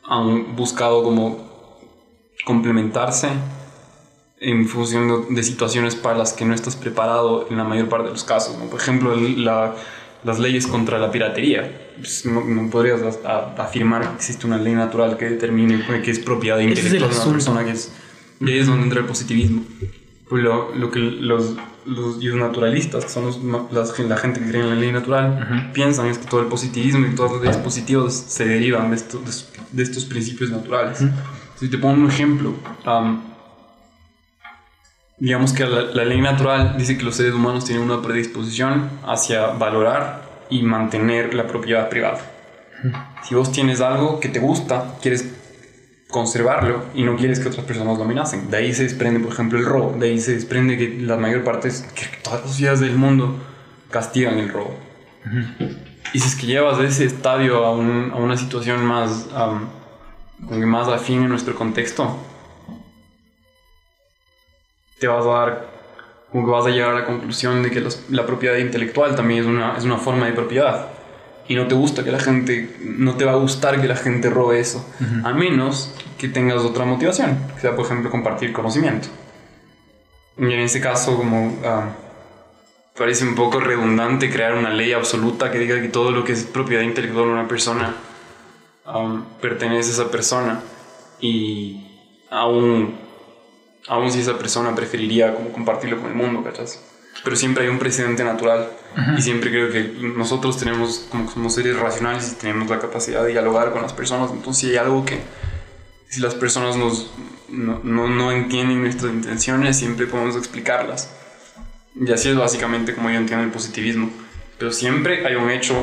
han 0.04 0.54
buscado 0.54 1.02
como 1.02 1.78
complementarse 2.44 3.28
en 4.42 4.66
función 4.68 5.08
de, 5.28 5.34
de 5.36 5.42
situaciones 5.42 5.94
para 5.96 6.18
las 6.18 6.32
que 6.32 6.44
no 6.44 6.54
estás 6.54 6.76
preparado 6.76 7.46
en 7.50 7.56
la 7.56 7.64
mayor 7.64 7.88
parte 7.88 8.06
de 8.06 8.12
los 8.12 8.24
casos. 8.24 8.58
¿no? 8.58 8.66
Por 8.66 8.80
ejemplo, 8.80 9.14
la- 9.16 9.74
las 10.24 10.38
leyes 10.38 10.66
contra 10.68 10.98
la 10.98 11.10
piratería. 11.10 11.90
Pues, 11.98 12.24
no, 12.26 12.44
no 12.44 12.70
podrías 12.70 13.00
a- 13.24 13.28
a- 13.58 13.62
afirmar 13.64 14.02
que 14.08 14.14
existe 14.16 14.46
una 14.46 14.56
ley 14.58 14.74
natural 14.74 15.16
que 15.16 15.28
determine 15.30 15.84
que 16.04 16.10
es 16.10 16.18
propiedad 16.20 16.60
el 16.60 16.68
intelectual 16.70 17.10
de 17.10 17.16
una 17.16 17.32
persona 17.32 17.64
que 17.64 17.70
es... 17.72 17.92
Y 18.40 18.50
ahí 18.50 18.58
es 18.58 18.66
donde 18.66 18.84
entra 18.84 19.00
el 19.00 19.06
positivismo. 19.06 19.62
Pues 20.28 20.42
lo, 20.42 20.74
lo 20.74 20.90
que 20.90 20.98
los, 21.00 21.54
los, 21.86 22.18
naturalistas, 22.36 23.04
que 23.04 23.10
son 23.10 23.26
los 23.26 23.40
las- 23.72 23.98
la 23.98 24.16
gente 24.16 24.40
que 24.40 24.46
cree 24.48 24.62
en 24.62 24.68
la 24.70 24.74
ley 24.76 24.92
natural, 24.92 25.70
piensan 25.74 26.06
es 26.06 26.18
que 26.18 26.26
todo 26.26 26.40
el 26.40 26.46
positivismo 26.46 27.06
y 27.06 27.14
todas 27.14 27.32
las 27.32 27.40
leyes 27.42 27.56
positivas 27.58 28.14
se 28.14 28.46
derivan 28.46 28.90
de, 28.90 28.96
estos- 28.96 29.24
de 29.24 29.62
de 29.72 29.82
estos 29.82 30.04
principios 30.04 30.50
naturales. 30.50 30.98
Si 31.58 31.68
te 31.68 31.78
pongo 31.78 31.94
un 32.02 32.08
ejemplo, 32.08 32.54
am, 32.84 33.22
digamos 35.24 35.52
que 35.52 35.64
la, 35.64 35.82
la 35.82 36.04
ley 36.04 36.20
natural 36.20 36.74
dice 36.76 36.98
que 36.98 37.04
los 37.04 37.14
seres 37.14 37.32
humanos 37.32 37.64
tienen 37.64 37.84
una 37.84 38.02
predisposición 38.02 38.90
hacia 39.06 39.46
valorar 39.46 40.22
y 40.50 40.62
mantener 40.64 41.32
la 41.34 41.46
propiedad 41.46 41.88
privada. 41.88 42.18
Si 43.22 43.34
vos 43.36 43.52
tienes 43.52 43.80
algo 43.80 44.18
que 44.18 44.28
te 44.28 44.40
gusta, 44.40 44.96
quieres 45.00 45.32
conservarlo 46.10 46.82
y 46.94 47.04
no 47.04 47.14
quieres 47.16 47.38
que 47.38 47.48
otras 47.48 47.64
personas 47.64 47.96
lo 47.96 48.02
amenacen. 48.04 48.50
De 48.50 48.56
ahí 48.56 48.74
se 48.74 48.82
desprende, 48.82 49.20
por 49.20 49.32
ejemplo, 49.32 49.58
el 49.60 49.64
robo. 49.64 49.96
De 49.96 50.08
ahí 50.08 50.20
se 50.20 50.34
desprende 50.34 50.76
que 50.76 50.98
la 51.00 51.16
mayor 51.16 51.44
parte, 51.44 51.68
que 51.94 52.04
todas 52.24 52.40
las 52.40 52.50
sociedades 52.50 52.80
del 52.80 52.96
mundo 52.96 53.36
castigan 53.90 54.38
el 54.38 54.48
robo. 54.48 54.76
Y 56.12 56.18
si 56.18 56.26
es 56.28 56.34
que 56.34 56.46
llevas 56.46 56.78
de 56.78 56.88
ese 56.88 57.04
estadio 57.04 57.64
a, 57.64 57.72
un- 57.72 58.10
a 58.12 58.16
una 58.16 58.36
situación 58.36 58.84
más, 58.84 59.28
que 60.48 60.66
más 60.66 60.88
afín 60.88 61.22
en 61.22 61.28
nuestro 61.28 61.54
contexto, 61.54 62.18
te 65.02 65.08
vas 65.08 65.26
a 65.26 65.30
dar, 65.30 65.66
como 66.30 66.44
que 66.46 66.52
vas 66.52 66.64
a 66.66 66.70
llegar 66.70 66.90
a 66.90 67.00
la 67.00 67.04
conclusión 67.04 67.60
de 67.64 67.70
que 67.72 67.80
los- 67.80 68.04
la 68.10 68.24
propiedad 68.24 68.56
intelectual 68.56 69.16
también 69.16 69.40
es 69.40 69.46
una, 69.46 69.76
es 69.76 69.82
una 69.84 69.98
forma 69.98 70.26
de 70.26 70.32
propiedad. 70.32 70.86
Y 71.48 71.56
no 71.56 71.66
te 71.66 71.74
gusta 71.74 72.04
que 72.04 72.12
la 72.12 72.20
gente, 72.20 72.76
no 72.80 73.16
te 73.16 73.24
va 73.24 73.32
a 73.32 73.34
gustar 73.46 73.80
que 73.80 73.88
la 73.88 73.96
gente 73.96 74.30
robe 74.30 74.60
eso, 74.60 74.80
a 75.24 75.32
menos 75.32 75.92
que 76.16 76.28
tengas 76.28 76.58
otra 76.62 76.84
motivación, 76.84 77.36
que 77.54 77.60
sea 77.60 77.74
por 77.74 77.84
ejemplo 77.84 78.10
compartir 78.10 78.52
conocimiento. 78.52 79.08
Y 80.38 80.44
en 80.44 80.60
ese 80.60 80.80
caso, 80.80 81.16
como 81.16 81.58
ah, 81.64 81.88
parece 82.96 83.24
un 83.26 83.34
poco 83.34 83.58
redundante 83.58 84.30
crear 84.30 84.54
una 84.54 84.70
ley 84.70 84.92
absoluta 84.92 85.50
que 85.50 85.58
diga 85.58 85.80
que 85.80 85.88
todo 85.88 86.12
lo 86.12 86.22
que 86.24 86.32
es 86.32 86.44
propiedad 86.44 86.82
intelectual 86.84 87.26
de 87.26 87.32
una 87.32 87.48
persona 87.48 87.96
um, 88.86 89.24
pertenece 89.40 89.90
a 89.90 89.92
esa 89.94 90.10
persona 90.12 90.60
y 91.20 91.86
aún, 92.30 92.94
aún 93.88 94.10
si 94.10 94.20
esa 94.20 94.38
persona 94.38 94.74
preferiría 94.74 95.34
como 95.34 95.52
compartirlo 95.52 96.00
con 96.00 96.08
el 96.08 96.14
mundo, 96.14 96.42
¿cachas? 96.42 96.80
Pero 97.24 97.36
siempre 97.36 97.64
hay 97.64 97.70
un 97.70 97.78
precedente 97.78 98.24
natural 98.24 98.70
y 99.16 99.22
siempre 99.22 99.50
creo 99.50 99.70
que 99.70 99.94
nosotros 100.16 100.58
tenemos, 100.58 101.06
como 101.10 101.30
somos 101.30 101.54
seres 101.54 101.78
racionales 101.78 102.32
y 102.32 102.34
tenemos 102.36 102.68
la 102.68 102.78
capacidad 102.78 103.22
de 103.22 103.30
dialogar 103.30 103.72
con 103.72 103.82
las 103.82 103.92
personas, 103.92 104.30
entonces 104.30 104.60
si 104.60 104.70
hay 104.70 104.76
algo 104.76 105.04
que 105.04 105.20
si 106.08 106.20
las 106.20 106.34
personas 106.34 106.76
nos, 106.76 107.10
no, 107.48 107.80
no, 107.84 108.08
no 108.08 108.32
entienden 108.32 108.82
nuestras 108.82 109.12
intenciones, 109.12 109.78
siempre 109.78 110.06
podemos 110.06 110.36
explicarlas. 110.36 111.10
Y 111.94 112.10
así 112.12 112.28
es 112.30 112.36
básicamente 112.36 112.94
como 112.94 113.10
yo 113.10 113.16
entiendo 113.16 113.44
el 113.44 113.50
positivismo. 113.50 114.10
Pero 114.58 114.72
siempre 114.72 115.26
hay 115.26 115.36
un 115.36 115.50
hecho 115.50 115.74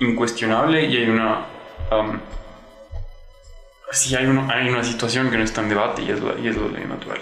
incuestionable 0.00 0.86
y 0.86 0.96
hay 0.96 1.08
una... 1.08 1.46
um, 1.90 2.18
sí, 3.92 4.14
hay, 4.14 4.26
una 4.26 4.48
hay 4.52 4.68
una 4.68 4.84
situación 4.84 5.30
que 5.30 5.36
no 5.36 5.44
está 5.44 5.62
en 5.62 5.68
debate 5.68 6.02
y 6.02 6.10
es 6.10 6.20
la, 6.22 6.38
y 6.38 6.48
es 6.48 6.56
la 6.56 6.68
ley 6.68 6.84
natural. 6.86 7.20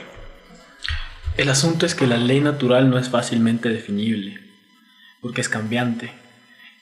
El 1.37 1.49
asunto 1.49 1.87
es 1.87 1.95
que 1.95 2.07
la 2.07 2.19
ley 2.19 2.41
natural 2.41 2.91
no 2.91 2.99
es 2.99 3.09
fácilmente 3.09 3.69
definible, 3.69 4.39
porque 5.21 5.41
es 5.41 5.49
cambiante. 5.49 6.13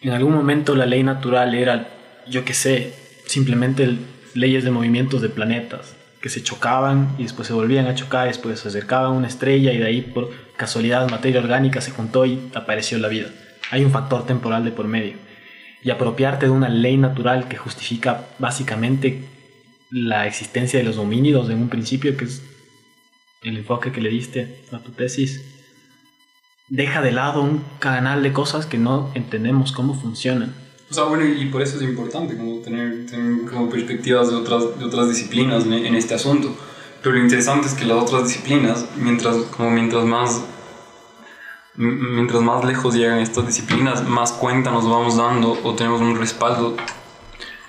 En 0.00 0.10
algún 0.10 0.34
momento 0.34 0.74
la 0.74 0.86
ley 0.86 1.02
natural 1.02 1.54
era, 1.54 1.88
yo 2.26 2.44
qué 2.44 2.54
sé, 2.54 2.94
simplemente 3.26 3.96
leyes 4.34 4.64
de 4.64 4.70
movimientos 4.70 5.22
de 5.22 5.28
planetas 5.28 5.94
que 6.20 6.28
se 6.28 6.42
chocaban 6.42 7.14
y 7.18 7.22
después 7.22 7.48
se 7.48 7.54
volvían 7.54 7.86
a 7.86 7.94
chocar, 7.94 8.26
después 8.26 8.60
se 8.60 8.68
acercaban 8.68 9.12
una 9.12 9.28
estrella 9.28 9.72
y 9.72 9.78
de 9.78 9.86
ahí 9.86 10.02
por 10.02 10.30
casualidad 10.56 11.08
materia 11.08 11.40
orgánica 11.40 11.80
se 11.80 11.92
juntó 11.92 12.26
y 12.26 12.50
apareció 12.54 12.98
la 12.98 13.08
vida. 13.08 13.28
Hay 13.70 13.84
un 13.84 13.90
factor 13.90 14.26
temporal 14.26 14.64
de 14.64 14.72
por 14.72 14.86
medio. 14.86 15.14
Y 15.82 15.90
apropiarte 15.90 16.46
de 16.46 16.52
una 16.52 16.68
ley 16.68 16.98
natural 16.98 17.48
que 17.48 17.56
justifica 17.56 18.26
básicamente 18.38 19.24
la 19.90 20.26
existencia 20.26 20.78
de 20.78 20.84
los 20.84 20.98
homínidos 20.98 21.50
en 21.50 21.62
un 21.62 21.68
principio, 21.68 22.16
que 22.16 22.24
es 22.24 22.42
el 23.42 23.56
enfoque 23.56 23.92
que 23.92 24.00
le 24.00 24.10
diste 24.10 24.62
a 24.72 24.78
tu 24.78 24.92
tesis, 24.92 25.42
deja 26.68 27.02
de 27.02 27.12
lado 27.12 27.42
un 27.42 27.64
canal 27.78 28.22
de 28.22 28.32
cosas 28.32 28.66
que 28.66 28.78
no 28.78 29.10
entendemos 29.14 29.72
cómo 29.72 29.94
funcionan. 29.94 30.54
O 30.90 30.94
sea, 30.94 31.04
bueno, 31.04 31.24
y 31.24 31.46
por 31.46 31.62
eso 31.62 31.76
es 31.76 31.82
importante 31.82 32.36
como 32.36 32.58
tener, 32.58 33.06
tener 33.06 33.48
como 33.48 33.70
perspectivas 33.70 34.28
de 34.30 34.36
otras, 34.36 34.78
de 34.78 34.84
otras 34.84 35.08
disciplinas 35.08 35.64
en, 35.64 35.72
en 35.72 35.94
este 35.94 36.14
asunto. 36.14 36.56
Pero 37.02 37.16
lo 37.16 37.22
interesante 37.22 37.68
es 37.68 37.74
que 37.74 37.84
las 37.84 38.02
otras 38.02 38.24
disciplinas, 38.28 38.86
mientras, 38.96 39.36
como 39.56 39.70
mientras 39.70 40.04
más 40.04 40.42
mientras 41.76 42.42
más 42.42 42.64
lejos 42.64 42.94
llegan 42.94 43.20
estas 43.20 43.46
disciplinas, 43.46 44.06
más 44.06 44.32
cuenta 44.32 44.70
nos 44.70 44.88
vamos 44.88 45.16
dando 45.16 45.58
o 45.62 45.74
tenemos 45.74 46.00
un 46.00 46.16
respaldo, 46.16 46.76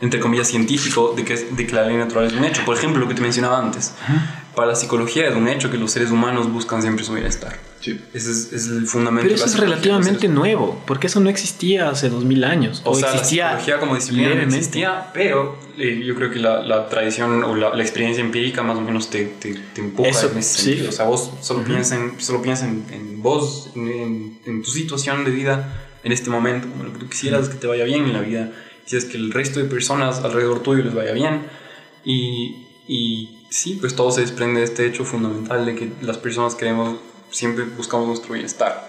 entre 0.01 0.19
comillas, 0.19 0.47
científico 0.47 1.13
de 1.15 1.23
que, 1.23 1.35
de 1.37 1.67
que 1.67 1.73
la 1.73 1.85
ley 1.85 1.95
natural 1.95 2.25
es 2.25 2.33
un 2.33 2.43
hecho. 2.43 2.63
Por 2.65 2.75
ejemplo, 2.75 2.99
lo 2.99 3.07
que 3.07 3.13
te 3.13 3.21
mencionaba 3.21 3.59
antes. 3.59 3.93
Para 4.55 4.67
la 4.69 4.75
psicología 4.75 5.27
es 5.29 5.35
un 5.35 5.47
hecho 5.47 5.71
que 5.71 5.77
los 5.77 5.91
seres 5.91 6.11
humanos 6.11 6.51
buscan 6.51 6.81
siempre 6.81 7.05
su 7.05 7.13
bienestar. 7.13 7.57
Sí. 7.79 7.99
Ese 8.13 8.31
es, 8.31 8.51
es 8.53 8.67
el 8.67 8.85
fundamento 8.85 9.23
Pero 9.23 9.35
eso 9.35 9.45
es 9.45 9.57
relativamente 9.57 10.27
nuevo, 10.27 10.79
porque 10.85 11.07
eso 11.07 11.19
no 11.19 11.29
existía 11.29 11.89
hace 11.89 12.09
dos 12.09 12.25
mil 12.25 12.43
años. 12.43 12.81
O, 12.83 12.91
O, 12.91 12.95
sea, 12.95 13.09
existía 13.13 13.45
la 13.45 13.49
psicología 13.59 13.79
como 13.79 13.95
disciplina 13.95 14.35
no 14.35 14.41
existía, 14.41 15.07
pero 15.13 15.57
eh, 15.77 16.03
yo 16.05 16.13
creo 16.15 16.29
que 16.29 16.37
la, 16.39 16.61
la 16.61 16.89
tradición 16.89 17.43
o 17.43 17.55
la, 17.55 17.73
la 17.75 17.81
experiencia 17.81 18.23
empírica 18.23 18.61
más 18.61 18.77
o 18.77 18.81
menos 18.81 19.09
te, 19.09 19.25
te, 19.25 19.53
te 19.73 19.81
empuja 19.81 20.09
Eso, 20.09 20.29
en 20.31 20.37
ese 20.39 20.57
sí. 20.57 20.63
sentido. 20.65 20.89
O 20.89 20.91
sea, 20.91 21.05
vos 21.05 21.31
solo 21.41 21.63
piensa 21.63 21.95
en, 21.95 22.19
solo 22.21 22.41
piensa 22.41 22.67
en, 22.67 22.85
en 22.91 23.21
vos, 23.23 23.71
en, 23.75 23.87
en- 23.87 24.39
en 24.45 24.61
tu 24.63 24.69
situación 24.69 25.23
de 25.25 25.31
vida 25.31 25.87
en 26.03 26.11
este 26.11 26.29
momento, 26.29 26.67
como 26.69 26.83
lo 26.83 26.93
que 26.93 26.99
tú 26.99 27.07
quisieras 27.09 27.47
que 27.49 27.55
te 27.55 27.67
vaya 27.67 27.85
bien 27.85 28.03
en 28.05 28.13
la 28.13 28.21
vida. 28.21 28.51
Si 28.91 28.97
es 28.97 29.05
que 29.05 29.15
el 29.15 29.31
resto 29.31 29.61
de 29.61 29.67
personas 29.67 30.19
alrededor 30.19 30.59
tuyo 30.59 30.83
les 30.83 30.93
vaya 30.93 31.13
bien. 31.13 31.47
Y, 32.03 32.67
y 32.89 33.45
sí, 33.49 33.77
pues 33.79 33.95
todo 33.95 34.11
se 34.11 34.19
desprende 34.19 34.59
de 34.59 34.65
este 34.65 34.85
hecho 34.85 35.05
fundamental 35.05 35.65
de 35.65 35.75
que 35.75 35.93
las 36.01 36.17
personas 36.17 36.55
queremos, 36.55 36.97
siempre 37.29 37.63
buscamos 37.63 38.05
nuestro 38.07 38.33
bienestar. 38.33 38.85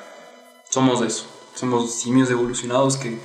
Somos 0.69 1.03
eso. 1.03 1.27
Somos 1.55 1.95
simios 1.95 2.29
evolucionados 2.33 2.97
que 2.97 3.17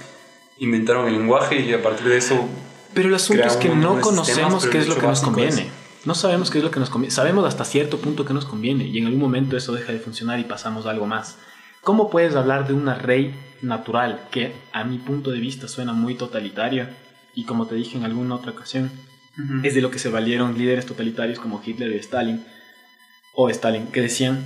inventaron 0.59 1.07
el 1.07 1.13
lenguaje 1.13 1.59
y 1.61 1.73
a 1.73 1.81
partir 1.81 2.09
de 2.09 2.17
eso 2.17 2.47
Pero 2.93 3.09
el 3.09 3.15
asunto 3.15 3.41
es 3.47 3.55
que 3.55 3.69
no 3.69 3.99
conocemos 3.99 4.67
qué 4.67 4.77
es 4.77 4.87
lo 4.87 4.93
que 4.97 5.01
nos 5.01 5.23
básico 5.23 5.31
es- 5.41 5.55
conviene. 5.55 5.71
No 6.05 6.13
sabemos 6.13 6.51
qué 6.51 6.59
es 6.59 6.63
lo 6.63 6.69
que 6.69 6.79
nos 6.79 6.91
conviene. 6.91 7.11
Sabemos 7.11 7.43
hasta 7.47 7.65
cierto 7.65 7.97
punto 7.97 8.23
que 8.23 8.35
nos 8.35 8.45
conviene 8.45 8.85
y 8.85 8.99
en 8.99 9.07
algún 9.07 9.19
momento 9.19 9.57
eso 9.57 9.73
deja 9.73 9.93
de 9.93 9.99
funcionar 9.99 10.39
y 10.39 10.43
pasamos 10.43 10.85
a 10.85 10.91
algo 10.91 11.07
más. 11.07 11.37
¿Cómo 11.87 12.09
puedes 12.09 12.35
hablar 12.35 12.67
de 12.67 12.73
una 12.73 12.97
ley 12.97 13.33
natural 13.61 14.27
que 14.29 14.51
a 14.73 14.83
mi 14.83 14.97
punto 14.97 15.31
de 15.31 15.39
vista 15.39 15.69
suena 15.69 15.93
muy 15.93 16.15
totalitaria 16.15 16.89
y 17.33 17.45
como 17.45 17.65
te 17.65 17.75
dije 17.75 17.97
en 17.97 18.03
alguna 18.03 18.35
otra 18.35 18.51
ocasión, 18.51 18.91
es 19.63 19.73
de 19.73 19.79
lo 19.79 19.89
que 19.89 19.97
se 19.97 20.09
valieron 20.09 20.57
líderes 20.57 20.85
totalitarios 20.85 21.39
como 21.39 21.61
Hitler 21.65 21.93
y 21.93 21.99
Stalin, 21.99 22.43
o 23.33 23.49
Stalin, 23.49 23.87
que 23.87 24.01
decían, 24.01 24.45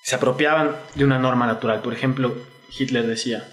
se 0.00 0.14
apropiaban 0.14 0.74
de 0.94 1.04
una 1.04 1.18
norma 1.18 1.46
natural. 1.46 1.82
Por 1.82 1.92
ejemplo, 1.92 2.34
Hitler 2.78 3.06
decía, 3.06 3.46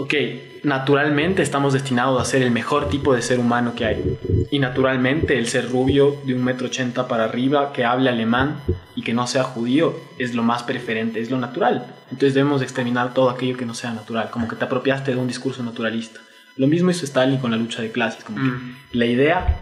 ok, 0.00 0.14
naturalmente 0.62 1.42
estamos 1.42 1.74
destinados 1.74 2.20
a 2.20 2.24
ser 2.24 2.40
el 2.40 2.50
mejor 2.50 2.88
tipo 2.88 3.14
de 3.14 3.20
ser 3.20 3.38
humano 3.38 3.74
que 3.74 3.84
hay. 3.84 4.18
Y 4.50 4.58
naturalmente 4.58 5.38
el 5.38 5.46
ser 5.46 5.70
rubio 5.70 6.16
de 6.24 6.34
un 6.34 6.42
metro 6.42 6.68
ochenta 6.68 7.06
para 7.06 7.24
arriba, 7.24 7.72
que 7.74 7.84
hable 7.84 8.08
alemán 8.08 8.62
y 8.96 9.02
que 9.02 9.12
no 9.12 9.26
sea 9.26 9.44
judío, 9.44 9.94
es 10.18 10.34
lo 10.34 10.42
más 10.42 10.62
preferente, 10.62 11.20
es 11.20 11.30
lo 11.30 11.36
natural. 11.38 11.94
Entonces 12.10 12.32
debemos 12.32 12.62
exterminar 12.62 13.12
todo 13.12 13.28
aquello 13.28 13.58
que 13.58 13.66
no 13.66 13.74
sea 13.74 13.92
natural, 13.92 14.30
como 14.30 14.48
que 14.48 14.56
te 14.56 14.64
apropiaste 14.64 15.10
de 15.12 15.18
un 15.18 15.28
discurso 15.28 15.62
naturalista. 15.62 16.20
Lo 16.56 16.66
mismo 16.66 16.90
hizo 16.90 17.04
Stalin 17.04 17.38
con 17.38 17.50
la 17.50 17.58
lucha 17.58 17.82
de 17.82 17.92
clases, 17.92 18.24
como 18.24 18.38
que 18.38 18.44
Mm. 18.44 18.76
la 18.92 19.04
idea, 19.04 19.60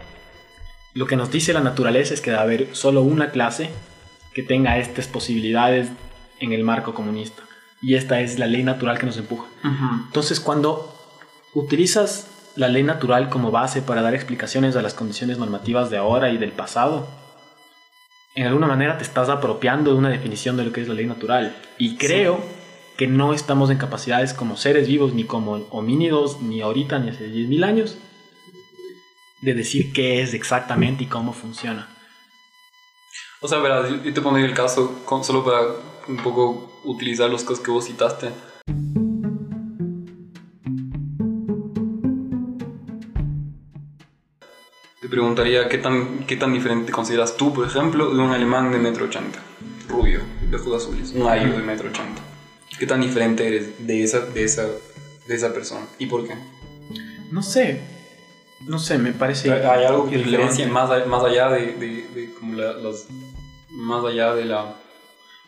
lo 0.93 1.05
que 1.05 1.17
nos 1.17 1.31
dice 1.31 1.51
la 1.51 1.59
naturaleza 1.59 2.13
es 2.13 2.21
que 2.21 2.31
debe 2.31 2.41
haber 2.41 2.67
solo 2.71 3.01
una 3.01 3.31
clase 3.31 3.71
que 4.33 4.43
tenga 4.43 4.77
estas 4.77 5.07
posibilidades 5.07 5.89
en 6.39 6.53
el 6.53 6.63
marco 6.63 6.93
comunista. 6.93 7.43
Y 7.81 7.95
esta 7.95 8.19
es 8.21 8.37
la 8.39 8.45
ley 8.47 8.63
natural 8.63 8.97
que 8.99 9.05
nos 9.05 9.17
empuja. 9.17 9.47
Entonces, 10.07 10.39
cuando 10.39 10.93
utilizas 11.53 12.27
la 12.55 12.67
ley 12.67 12.83
natural 12.83 13.29
como 13.29 13.51
base 13.51 13.81
para 13.81 14.01
dar 14.01 14.13
explicaciones 14.15 14.75
a 14.75 14.81
las 14.81 14.93
condiciones 14.93 15.37
normativas 15.37 15.89
de 15.89 15.97
ahora 15.97 16.29
y 16.29 16.37
del 16.37 16.51
pasado, 16.51 17.07
en 18.35 18.47
alguna 18.47 18.67
manera 18.67 18.97
te 18.97 19.03
estás 19.03 19.29
apropiando 19.29 19.91
de 19.91 19.97
una 19.97 20.09
definición 20.09 20.57
de 20.57 20.65
lo 20.65 20.71
que 20.73 20.81
es 20.81 20.87
la 20.87 20.93
ley 20.93 21.05
natural. 21.05 21.55
Y 21.77 21.95
creo 21.95 22.39
que 22.97 23.07
no 23.07 23.33
estamos 23.33 23.69
en 23.69 23.77
capacidades 23.77 24.33
como 24.33 24.57
seres 24.57 24.87
vivos, 24.87 25.13
ni 25.13 25.23
como 25.23 25.53
homínidos, 25.71 26.41
ni 26.41 26.61
ahorita, 26.61 26.99
ni 26.99 27.09
hace 27.09 27.27
10.000 27.29 27.63
años, 27.63 27.97
de 29.41 29.53
decir 29.53 29.93
qué 29.93 30.21
es 30.21 30.33
exactamente 30.33 31.03
y 31.05 31.07
cómo 31.07 31.31
funciona. 31.31 31.87
O 33.39 33.47
sea, 33.47 33.59
verás, 33.59 33.89
yo, 33.89 34.13
te 34.13 34.19
pondría 34.21 34.45
el 34.45 34.53
caso 34.53 35.01
con- 35.05 35.23
solo 35.23 35.45
para 35.45 35.61
un 36.09 36.17
poco 36.17 36.68
utilizar 36.85 37.29
los 37.29 37.43
casos 37.43 37.59
que 37.59 37.71
vos 37.71 37.85
citaste. 37.85 38.29
Te 45.01 45.07
preguntaría 45.07 45.69
qué 45.69 45.77
tan, 45.77 46.25
qué 46.25 46.35
tan 46.35 46.53
diferente 46.53 46.91
consideras 46.91 47.37
tú, 47.37 47.53
por 47.53 47.65
ejemplo, 47.65 48.13
de 48.13 48.19
un 48.21 48.31
alemán 48.31 48.71
de 48.71 48.77
metro 48.79 49.05
ochenta, 49.05 49.39
rubio, 49.87 50.21
de 50.49 50.55
ojos 50.57 50.83
azules, 50.83 51.13
un 51.15 51.27
ayo 51.27 51.51
de 51.53 51.63
metro 51.63 51.89
ochenta. 51.89 52.21
¿Qué 52.77 52.85
tan 52.85 53.01
diferente 53.01 53.47
eres 53.47 53.85
de 53.87 54.03
esa, 54.03 54.19
de 54.19 54.43
esa, 54.43 54.63
de 55.27 55.35
esa 55.35 55.53
persona? 55.53 55.85
¿Y 55.97 56.05
por 56.05 56.27
qué? 56.27 56.35
No 57.31 57.41
sé, 57.43 57.81
no 58.67 58.79
sé, 58.79 58.97
me 58.97 59.11
parece... 59.11 59.51
¿Hay 59.51 59.83
algo 59.85 60.09
que 60.09 60.17
diferencia 60.17 60.67
más, 60.67 60.89
a- 60.91 61.05
más 61.05 61.23
allá 61.23 61.49
de, 61.49 61.73
de, 61.73 62.07
de 62.13 62.33
como 62.39 62.55
la- 62.55 62.73
las- 62.73 63.07
más 63.71 64.03
allá 64.05 64.33
de 64.33 64.45
la 64.45 64.75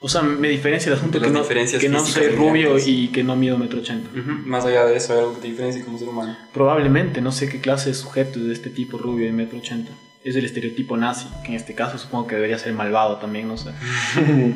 O 0.03 0.09
sea, 0.09 0.23
me 0.23 0.49
diferencia 0.49 0.91
el 0.91 0.97
asunto 0.97 1.19
De 1.19 1.27
que 1.27 1.31
no, 1.31 1.47
que 1.47 1.89
no 1.89 2.03
soy 2.03 2.29
rubio 2.29 2.75
y 2.83 3.09
que 3.09 3.23
no 3.23 3.35
mido 3.35 3.55
metro 3.59 3.79
ochenta. 3.79 4.09
Ujú, 4.09 4.31
Más 4.47 4.65
allá 4.65 4.85
de 4.85 4.97
eso, 4.97 5.13
hay 5.13 5.19
algo 5.19 5.35
que 5.35 5.41
te 5.41 5.47
diferencia 5.49 5.85
como 5.85 5.99
ser 5.99 6.09
humano. 6.09 6.35
Probablemente, 6.51 7.21
no 7.21 7.31
sé 7.31 7.47
qué 7.47 7.61
clase 7.61 7.89
de 7.89 7.93
sujeto 7.93 8.39
es 8.39 8.45
de 8.47 8.53
este 8.53 8.71
tipo 8.71 8.97
rubio 8.97 9.27
y 9.27 9.31
metro 9.31 9.59
ochenta. 9.59 9.91
Es 10.23 10.35
el 10.35 10.45
estereotipo 10.45 10.97
nazi, 10.97 11.27
que 11.43 11.49
en 11.49 11.53
este 11.53 11.75
caso 11.75 11.99
supongo 11.99 12.25
que 12.25 12.35
debería 12.35 12.57
ser 12.57 12.73
malvado 12.73 13.17
también, 13.17 13.47
no 13.47 13.57
sé. 13.57 13.71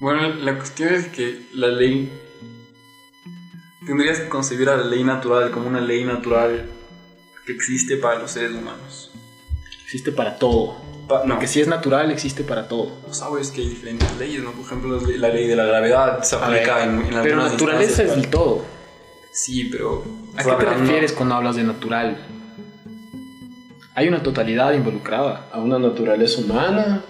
Bueno, 0.00 0.28
la 0.32 0.56
cuestión 0.56 0.94
es 0.94 1.06
que 1.08 1.42
la 1.54 1.66
ley. 1.68 2.08
Tendrías 3.84 4.20
que 4.20 4.28
concebir 4.28 4.68
a 4.68 4.76
la 4.76 4.84
ley 4.84 5.02
natural 5.02 5.50
como 5.50 5.66
una 5.66 5.80
ley 5.80 6.04
natural 6.04 6.66
que 7.44 7.52
existe 7.52 7.96
para 7.96 8.20
los 8.20 8.30
seres 8.30 8.52
humanos. 8.52 9.10
Existe 9.82 10.12
para 10.12 10.36
todo. 10.36 10.87
Pa- 11.08 11.24
no, 11.24 11.34
Porque 11.34 11.46
si 11.46 11.60
es 11.60 11.68
natural, 11.68 12.10
existe 12.10 12.44
para 12.44 12.68
todo. 12.68 12.92
Sabes 13.10 13.50
que 13.50 13.62
hay 13.62 13.68
diferentes 13.70 14.14
leyes, 14.18 14.42
¿no? 14.42 14.52
Por 14.52 14.66
ejemplo, 14.66 15.00
la 15.00 15.28
ley 15.28 15.46
de 15.46 15.56
la 15.56 15.64
gravedad 15.64 16.22
se 16.22 16.36
aplica 16.36 16.76
ver, 16.76 16.88
en, 16.88 16.94
en 16.98 17.00
algunas 17.00 17.22
Pero 17.22 17.36
naturaleza 17.36 18.02
es 18.02 18.12
el 18.12 18.28
todo. 18.28 18.62
Sí, 19.32 19.64
pero. 19.72 20.04
¿A 20.36 20.44
qué 20.44 20.50
te 20.52 20.64
refieres 20.66 21.12
cuando 21.12 21.34
hablas 21.36 21.56
de 21.56 21.64
natural? 21.64 22.18
Hay 23.94 24.06
una 24.08 24.22
totalidad 24.22 24.72
involucrada. 24.74 25.46
¿A 25.52 25.58
una 25.58 25.78
naturaleza 25.78 26.40
humana? 26.40 27.02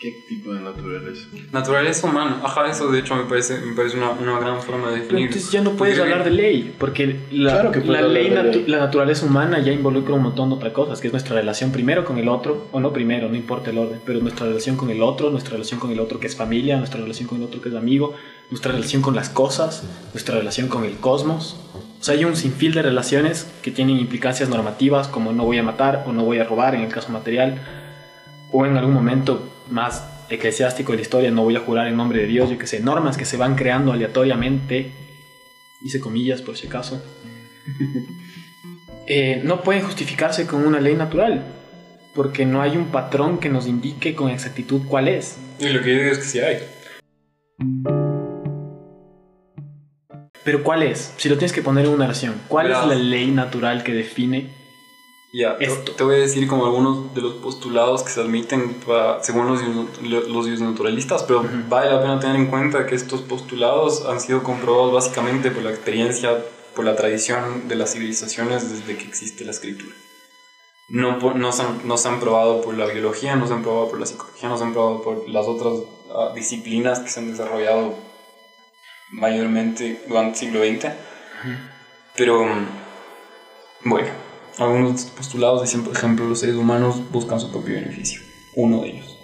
¿A 0.00 0.02
¿Qué 0.02 0.24
tipo 0.26 0.54
de 0.54 0.60
naturaleza? 0.62 1.26
Naturaleza 1.52 2.06
humana. 2.06 2.40
Ajá, 2.42 2.70
eso 2.70 2.90
de 2.90 3.00
hecho 3.00 3.14
me 3.16 3.24
parece, 3.24 3.58
me 3.60 3.74
parece 3.74 3.98
una, 3.98 4.12
una 4.12 4.38
gran 4.40 4.62
forma 4.62 4.88
de 4.90 5.00
definir. 5.00 5.26
entonces 5.26 5.50
ya 5.52 5.60
no 5.60 5.72
puedes 5.72 5.98
Porque- 5.98 6.10
hablar 6.12 6.24
de 6.24 6.30
ley, 6.30 6.74
porque 6.78 7.20
la, 7.30 7.52
Claro 7.52 7.70
que 7.72 7.80
la 7.84 8.00
natu- 8.00 8.08
ley. 8.08 8.64
la 8.66 8.78
naturaleza 8.78 9.26
humana 9.26 9.58
ya 9.58 9.72
involucra 9.72 10.14
un 10.14 10.22
montón 10.22 10.48
de 10.48 10.54
otras 10.54 10.72
cosas, 10.72 11.02
que 11.02 11.08
es 11.08 11.12
nuestra 11.12 11.34
relación 11.36 11.70
primero 11.70 12.06
con 12.06 12.16
el 12.16 12.28
otro, 12.30 12.68
o 12.72 12.80
no 12.80 12.94
primero, 12.94 13.28
no 13.28 13.36
importa 13.36 13.68
el 13.70 13.76
orden, 13.76 14.00
pero 14.06 14.20
nuestra 14.20 14.46
relación 14.46 14.76
con 14.78 14.88
el 14.88 15.02
otro, 15.02 15.28
nuestra 15.28 15.52
relación 15.52 15.78
con 15.78 15.90
el 15.90 16.00
otro 16.00 16.18
que 16.18 16.28
es 16.28 16.34
familia, 16.36 16.78
nuestra 16.78 16.98
relación 17.02 17.28
con 17.28 17.36
el 17.36 17.44
otro 17.44 17.60
que 17.60 17.68
es 17.68 17.74
amigo, 17.74 18.14
nuestra 18.50 18.72
relación 18.72 19.02
con 19.02 19.14
las 19.14 19.28
cosas, 19.28 19.84
nuestra 20.14 20.34
relación 20.38 20.68
con 20.68 20.84
el 20.86 20.94
cosmos. 20.96 21.56
O 22.00 22.02
sea, 22.02 22.14
hay 22.14 22.24
un 22.24 22.36
sinfín 22.36 22.72
de 22.72 22.80
relaciones 22.80 23.46
que 23.60 23.70
tienen 23.70 23.98
implicancias 23.98 24.48
normativas 24.48 25.08
como 25.08 25.32
no 25.32 25.44
voy 25.44 25.58
a 25.58 25.62
matar 25.62 26.04
o 26.06 26.12
no 26.14 26.24
voy 26.24 26.38
a 26.38 26.44
robar 26.44 26.74
en 26.74 26.80
el 26.80 26.88
caso 26.90 27.10
material, 27.12 27.60
o 28.50 28.64
en 28.64 28.78
algún 28.78 28.94
momento 28.94 29.46
más 29.70 30.04
eclesiástico 30.28 30.92
de 30.92 30.98
la 30.98 31.02
historia, 31.02 31.30
no 31.30 31.42
voy 31.42 31.56
a 31.56 31.60
jurar 31.60 31.88
en 31.88 31.96
nombre 31.96 32.20
de 32.20 32.26
Dios, 32.26 32.50
yo 32.50 32.58
que 32.58 32.66
sé, 32.66 32.80
normas 32.80 33.16
que 33.16 33.24
se 33.24 33.36
van 33.36 33.56
creando 33.56 33.92
aleatoriamente, 33.92 34.92
hice 35.84 36.00
comillas 36.00 36.42
por 36.42 36.56
si 36.56 36.66
acaso, 36.66 37.02
eh, 39.06 39.40
no 39.44 39.62
pueden 39.62 39.82
justificarse 39.82 40.46
con 40.46 40.66
una 40.66 40.80
ley 40.80 40.94
natural, 40.94 41.44
porque 42.14 42.46
no 42.46 42.62
hay 42.62 42.76
un 42.76 42.86
patrón 42.86 43.38
que 43.38 43.48
nos 43.48 43.66
indique 43.66 44.14
con 44.14 44.30
exactitud 44.30 44.82
cuál 44.88 45.08
es. 45.08 45.38
Y 45.58 45.68
lo 45.68 45.82
que 45.82 45.94
yo 45.94 45.98
digo 46.00 46.12
es 46.12 46.18
que 46.18 46.24
sí 46.24 46.40
hay. 46.40 46.58
Pero 50.44 50.62
cuál 50.62 50.82
es, 50.82 51.12
si 51.16 51.28
lo 51.28 51.36
tienes 51.36 51.52
que 51.52 51.62
poner 51.62 51.84
en 51.84 51.92
una 51.92 52.06
oración, 52.06 52.34
¿cuál 52.48 52.68
Verás. 52.68 52.84
es 52.84 52.88
la 52.88 52.94
ley 52.96 53.30
natural 53.30 53.82
que 53.82 53.92
define? 53.92 54.59
Ya, 55.32 55.56
te, 55.58 55.66
te 55.92 56.02
voy 56.02 56.16
a 56.16 56.18
decir 56.18 56.48
como 56.48 56.66
algunos 56.66 57.14
de 57.14 57.20
los 57.22 57.34
postulados 57.34 58.02
que 58.02 58.10
se 58.10 58.20
admiten 58.20 58.74
pa- 58.80 59.22
según 59.22 59.46
los, 59.46 59.60
dios- 59.60 60.28
los 60.28 60.46
diosnaturalistas, 60.46 61.22
pero 61.22 61.44
vale 61.68 61.88
la 61.90 62.00
pena 62.00 62.18
tener 62.18 62.34
en 62.36 62.46
cuenta 62.46 62.84
que 62.86 62.96
estos 62.96 63.20
postulados 63.22 64.04
han 64.06 64.20
sido 64.20 64.42
comprobados 64.42 64.92
básicamente 64.92 65.52
por 65.52 65.62
la 65.62 65.70
experiencia, 65.70 66.44
por 66.74 66.84
la 66.84 66.96
tradición 66.96 67.68
de 67.68 67.76
las 67.76 67.92
civilizaciones 67.92 68.70
desde 68.72 68.96
que 68.98 69.04
existe 69.06 69.44
la 69.44 69.52
escritura. 69.52 69.94
No, 70.88 71.20
por- 71.20 71.36
no, 71.36 71.52
se, 71.52 71.62
han, 71.62 71.86
no 71.86 71.96
se 71.96 72.08
han 72.08 72.18
probado 72.18 72.60
por 72.62 72.74
la 72.76 72.86
biología, 72.86 73.36
no 73.36 73.46
se 73.46 73.52
han 73.54 73.62
probado 73.62 73.88
por 73.88 74.00
la 74.00 74.06
psicología, 74.06 74.48
no 74.48 74.58
se 74.58 74.64
han 74.64 74.72
probado 74.72 75.02
por 75.02 75.28
las 75.28 75.46
otras 75.46 75.74
ah, 76.12 76.32
disciplinas 76.34 76.98
que 76.98 77.08
se 77.08 77.20
han 77.20 77.30
desarrollado 77.30 77.94
mayormente 79.12 80.02
durante 80.08 80.30
el 80.30 80.36
siglo 80.36 80.60
XX. 80.64 80.92
Pero, 82.16 82.44
mm, 82.44 82.66
bueno, 83.84 84.08
algunos 84.58 85.04
postulados 85.04 85.62
dicen, 85.62 85.84
por 85.84 85.96
ejemplo, 85.96 86.26
los 86.26 86.40
seres 86.40 86.56
humanos 86.56 87.00
buscan 87.10 87.40
su 87.40 87.50
propio 87.50 87.74
beneficio. 87.74 88.20
Uno 88.54 88.82
de 88.82 88.90
ellos. 88.90 89.16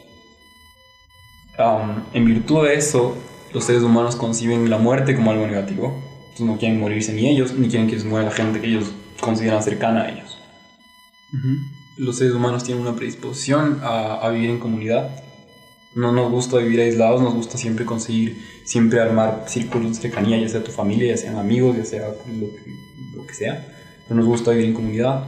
Am, 1.59 2.05
en 2.13 2.25
virtud 2.25 2.67
de 2.67 2.75
eso, 2.75 3.17
los 3.53 3.65
seres 3.65 3.83
humanos 3.83 4.17
conciben 4.17 4.69
la 4.71 4.79
muerte 4.79 5.15
como 5.15 5.31
algo 5.31 5.47
negativo. 5.47 6.03
Entonces 6.21 6.47
no 6.47 6.59
quieren 6.59 6.81
morirse 6.81 7.13
ni 7.13 7.29
ellos, 7.29 7.55
ni 7.55 7.69
quieren 7.69 7.89
que 7.89 7.99
se 7.99 8.07
muera 8.07 8.27
la 8.27 8.33
gente 8.33 8.61
que 8.61 8.69
ellos 8.69 8.93
consideran 9.21 9.63
cercana 9.63 10.03
a 10.03 10.11
ellos. 10.11 10.39
Los 11.97 12.19
seres 12.19 12.35
humanos 12.35 12.65
tienen 12.65 12.83
una 12.83 12.95
predisposición 12.95 13.81
a, 13.83 14.15
a 14.17 14.31
vivir 14.31 14.51
en 14.51 14.59
comunidad. 14.59 15.11
No 15.95 16.13
nos 16.13 16.31
gusta 16.31 16.59
vivir 16.59 16.81
aislados, 16.81 17.23
nos 17.23 17.35
gusta 17.35 17.57
siempre 17.57 17.87
conseguir, 17.87 18.37
siempre 18.65 19.01
armar 19.01 19.45
círculos 19.47 19.97
de 19.97 20.03
cercanía, 20.03 20.39
ya 20.39 20.49
sea 20.49 20.63
tu 20.63 20.71
familia, 20.71 21.09
ya 21.09 21.17
sean 21.17 21.37
amigos, 21.37 21.77
ya 21.77 21.87
sea 21.87 22.09
lo 22.09 22.55
que, 22.55 22.77
lo 23.15 23.27
que 23.27 23.35
sea. 23.35 23.76
Pero 24.09 24.17
nos 24.21 24.27
gusta 24.27 24.51
vivir 24.53 24.67
en 24.67 24.75
comunidad. 24.75 25.25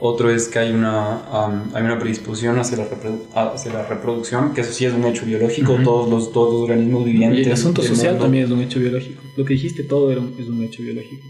Otro 0.00 0.28
es 0.30 0.48
que 0.48 0.58
hay 0.58 0.72
una, 0.72 1.20
am, 1.30 1.70
hay 1.72 1.82
una 1.82 1.98
predisposición 1.98 2.58
hacia 2.58 2.76
la, 2.78 2.86
hacia 3.52 3.72
la 3.72 3.86
reproducción, 3.86 4.52
que 4.52 4.60
eso 4.62 4.72
sí 4.72 4.84
es 4.84 4.92
un 4.92 5.04
hecho 5.04 5.24
biológico. 5.24 5.74
Ujú. 5.74 5.82
todos, 5.84 6.10
los, 6.10 6.32
todos 6.32 6.52
los 6.52 6.62
organismos 6.62 7.04
vivientes. 7.04 7.40
Y 7.40 7.44
el 7.44 7.52
asunto 7.52 7.82
social 7.82 8.12
mundo- 8.12 8.24
también 8.24 8.44
es 8.44 8.50
un 8.50 8.60
hecho 8.60 8.80
biológico. 8.80 9.22
Lo 9.36 9.44
que 9.44 9.54
dijiste 9.54 9.82
todo 9.84 10.10
era 10.10 10.20
un- 10.20 10.34
es 10.38 10.48
un 10.48 10.62
hecho 10.62 10.82
biológico. 10.82 11.26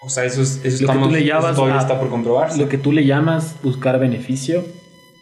O 0.00 0.08
sea, 0.10 0.24
eso, 0.24 0.42
es, 0.42 0.60
eso, 0.64 0.64
Lo 0.64 0.70
que 0.70 0.70
estamos, 0.84 1.08
tú 1.08 1.14
le 1.14 1.20
eso 1.26 1.54
todavía 1.54 1.78
a- 1.78 1.80
está 1.82 1.98
por 1.98 2.08
comprobarse. 2.10 2.58
Lo 2.58 2.68
que 2.68 2.78
tú 2.78 2.92
le 2.92 3.04
llamas 3.06 3.56
buscar 3.62 3.98
beneficio 3.98 4.64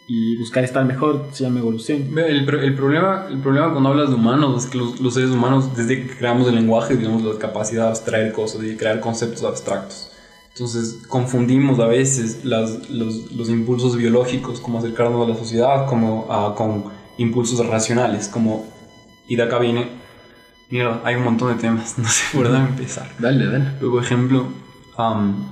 y 0.07 0.37
buscar 0.37 0.63
estar 0.63 0.83
mejor 0.85 1.27
se 1.31 1.43
llama 1.45 1.59
evolución. 1.59 2.17
El, 2.17 2.47
el 2.49 2.75
problema, 2.75 3.27
el 3.29 3.39
problema 3.39 3.71
cuando 3.71 3.89
hablas 3.89 4.09
de 4.09 4.15
humanos 4.15 4.65
es 4.65 4.69
que 4.69 4.77
los, 4.77 4.99
los 4.99 5.13
seres 5.13 5.29
humanos, 5.31 5.75
desde 5.75 6.01
que 6.07 6.15
creamos 6.17 6.47
el 6.47 6.55
lenguaje, 6.55 6.95
tenemos 6.95 7.23
la 7.23 7.37
capacidad 7.39 7.83
de 7.83 7.89
abstraer 7.89 8.31
cosas 8.33 8.63
y 8.63 8.67
de 8.67 8.77
crear 8.77 8.99
conceptos 8.99 9.43
abstractos. 9.43 10.11
Entonces 10.57 11.03
confundimos 11.07 11.77
a 11.79 11.85
veces 11.85 12.43
las, 12.43 12.89
los, 12.89 13.31
los 13.31 13.47
impulsos 13.47 13.95
biológicos, 13.95 14.59
como 14.59 14.79
acercarnos 14.79 15.23
a 15.23 15.29
la 15.29 15.37
sociedad, 15.37 15.85
como 15.85 16.25
ah, 16.31 16.55
con 16.57 16.85
impulsos 17.19 17.63
racionales, 17.67 18.27
como... 18.27 18.65
Y 19.27 19.35
de 19.35 19.43
acá 19.43 19.59
viene... 19.59 19.87
Mira, 20.71 20.99
hay 21.03 21.13
un 21.13 21.25
montón 21.25 21.55
de 21.55 21.61
temas, 21.61 21.97
no 21.99 22.07
sé 22.07 22.23
por 22.33 22.49
dónde 22.49 22.71
empezar. 22.71 23.07
Dale, 23.19 23.45
dale. 23.45 23.65
Pero, 23.77 23.91
por 23.91 24.03
ejemplo, 24.03 24.47
am, 24.97 25.47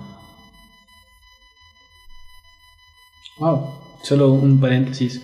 Wow. 3.37 3.75
Solo 4.01 4.31
un 4.31 4.59
paréntesis 4.59 5.21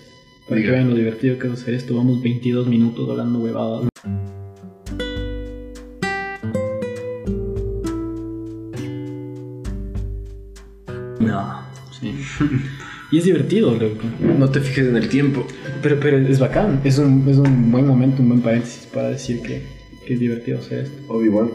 para 0.48 0.58
Diga. 0.58 0.70
que 0.70 0.76
vean 0.76 0.90
lo 0.92 0.96
divertido 0.96 1.40
que 1.40 1.48
es 1.48 1.54
hacer 1.54 1.74
esto. 1.74 1.96
Vamos 1.96 2.22
22 2.22 2.68
minutos 2.68 3.10
hablando 3.10 3.40
huevadas. 3.40 3.90
y 13.12 13.18
es 13.18 13.26
divertido, 13.26 13.72
loco. 13.72 14.04
No 14.20 14.50
te 14.50 14.60
fijes 14.60 14.88
en 14.88 14.98
el 14.98 15.10
tiempo. 15.10 15.46
Pero, 15.82 16.00
pero 16.00 16.18
es 16.18 16.40
bacán. 16.40 16.82
Es 16.84 16.98
un, 16.98 17.28
es 17.28 17.38
un 17.38 17.72
buen 17.72 17.88
momento, 17.88 18.22
un 18.22 18.30
buen 18.30 18.42
paréntesis 18.42 18.86
para 18.88 19.10
decir 19.10 19.42
que, 19.42 19.64
que 20.06 20.14
es 20.14 20.20
divertido 20.20 20.60
hacer 20.60 20.86
esto. 20.86 21.14
Obi-Wan. 21.14 21.52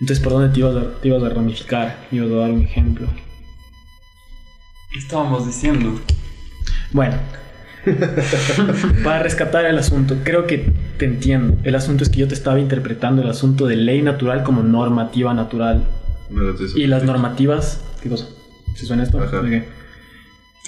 Entonces, 0.00 0.24
¿por 0.24 0.32
dónde 0.32 0.48
te 0.48 0.60
ibas 0.60 0.76
a, 0.76 1.00
te 1.00 1.08
ibas 1.08 1.22
a 1.22 1.28
ramificar? 1.28 2.06
Ibas 2.10 2.30
a 2.30 2.34
dar 2.34 2.50
un 2.50 2.62
ejemplo. 2.62 3.06
¿Qué 4.90 4.98
estábamos 4.98 5.46
diciendo? 5.46 6.00
Bueno, 6.92 7.16
para 9.04 9.22
rescatar 9.22 9.64
el 9.66 9.78
asunto, 9.78 10.16
creo 10.24 10.46
que 10.46 10.72
te 10.98 11.04
entiendo. 11.04 11.58
El 11.64 11.74
asunto 11.74 12.02
es 12.02 12.10
que 12.10 12.20
yo 12.20 12.28
te 12.28 12.34
estaba 12.34 12.58
interpretando 12.58 13.22
el 13.22 13.28
asunto 13.28 13.66
de 13.66 13.76
ley 13.76 14.02
natural 14.02 14.42
como 14.42 14.62
normativa 14.62 15.34
natural. 15.34 15.86
Y 16.76 16.86
las 16.86 17.02
normativas, 17.04 17.80
¿qué 18.02 18.08
cosa? 18.08 18.28
¿Se 18.74 18.86
suena 18.86 19.02
esto? 19.02 19.18
Ajá. 19.20 19.40
Ok. 19.40 19.64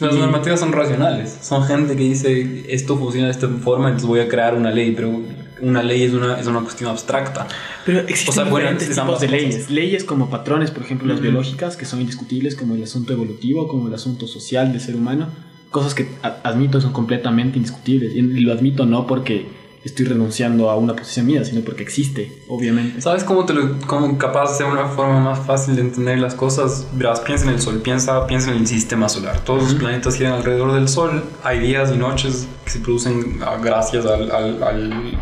Las 0.01 0.15
Y- 0.15 0.19
normativas 0.19 0.59
son 0.61 0.73
racionales. 0.73 1.39
Son 1.43 1.65
gente 1.65 1.95
que 1.97 2.03
dice 2.03 2.65
esto 2.69 2.97
funciona 2.97 3.27
de 3.27 3.33
esta 3.33 3.49
forma, 3.49 3.89
entonces 3.89 4.09
voy 4.09 4.21
a 4.21 4.29
crear 4.29 4.55
una 4.55 4.71
ley, 4.71 4.93
pero 4.97 5.21
una 5.61 5.83
ley 5.83 6.03
es 6.03 6.13
una, 6.15 6.41
es 6.41 6.47
una 6.47 6.61
cuestión 6.61 6.91
abstracta. 6.91 7.47
Pero 7.87 8.01
existen 8.01 8.31
O 8.31 8.33
sea, 8.33 8.45
bueno, 8.45 8.71
diferentes 8.71 8.89
es 8.89 8.95
tipos 9.05 9.21
de 9.21 9.27
cosas. 9.27 9.43
leyes. 9.43 9.71
Leyes 9.71 10.05
como 10.05 10.29
patrones, 10.31 10.71
por 10.73 10.83
ejemplo, 10.83 11.07
las 11.09 11.21
biológicas, 11.21 11.77
que 11.77 11.85
son 11.85 12.01
indiscutibles, 12.01 12.57
como 12.57 12.75
el 12.75 12.83
asunto 12.83 13.13
evolutivo, 13.13 13.69
como 13.69 13.87
el 13.89 13.95
asunto 13.95 14.27
social 14.27 14.73
del 14.73 14.81
ser 14.81 14.97
humano. 14.97 15.29
Cosas 15.71 15.95
que 15.95 16.09
admito 16.43 16.81
son 16.81 16.93
completamente 16.93 17.59
indiscutibles. 17.59 18.15
Y 18.15 18.23
lo 18.23 18.53
admito 18.53 18.87
no 18.87 19.07
porque 19.07 19.47
estoy 19.85 20.07
renunciando 20.07 20.71
a 20.71 20.77
una 20.77 20.95
posición 20.95 21.27
mía, 21.27 21.45
sino 21.45 21.61
porque 21.63 21.83
existe, 21.83 22.33
obviamente. 22.49 23.01
¿Sabes 23.01 23.25
cómo 23.25 23.45
te 23.45 23.53
lo 23.53 23.79
cómo 23.87 24.17
capaz 24.19 24.57
de 24.59 24.65
una 24.65 24.87
forma 24.87 25.21
más 25.21 25.45
fácil 25.47 25.75
de 25.77 25.83
entender 25.83 26.19
las 26.19 26.35
cosas? 26.35 26.87
Verás, 26.93 27.21
piensa 27.21 27.45
en 27.47 27.51
el 27.55 27.61
Sol, 27.61 27.81
piensa, 27.83 28.27
piensa 28.27 28.51
en 28.53 28.59
el 28.59 28.67
sistema 28.67 29.09
solar. 29.09 29.41
Todos 29.45 29.65
los 29.65 29.75
planetas 29.75 30.17
giran 30.17 30.35
alrededor 30.35 30.73
del 30.73 30.89
Sol. 30.89 31.25
Hay 31.43 31.59
días 31.61 31.91
y 31.93 31.99
noches 31.99 32.47
que 32.65 32.71
se 32.71 32.79
producen 32.81 33.41
ah, 33.45 33.59
gracias 33.63 34.07
al, 34.07 34.31
al- 34.31 34.63
al- 34.63 35.19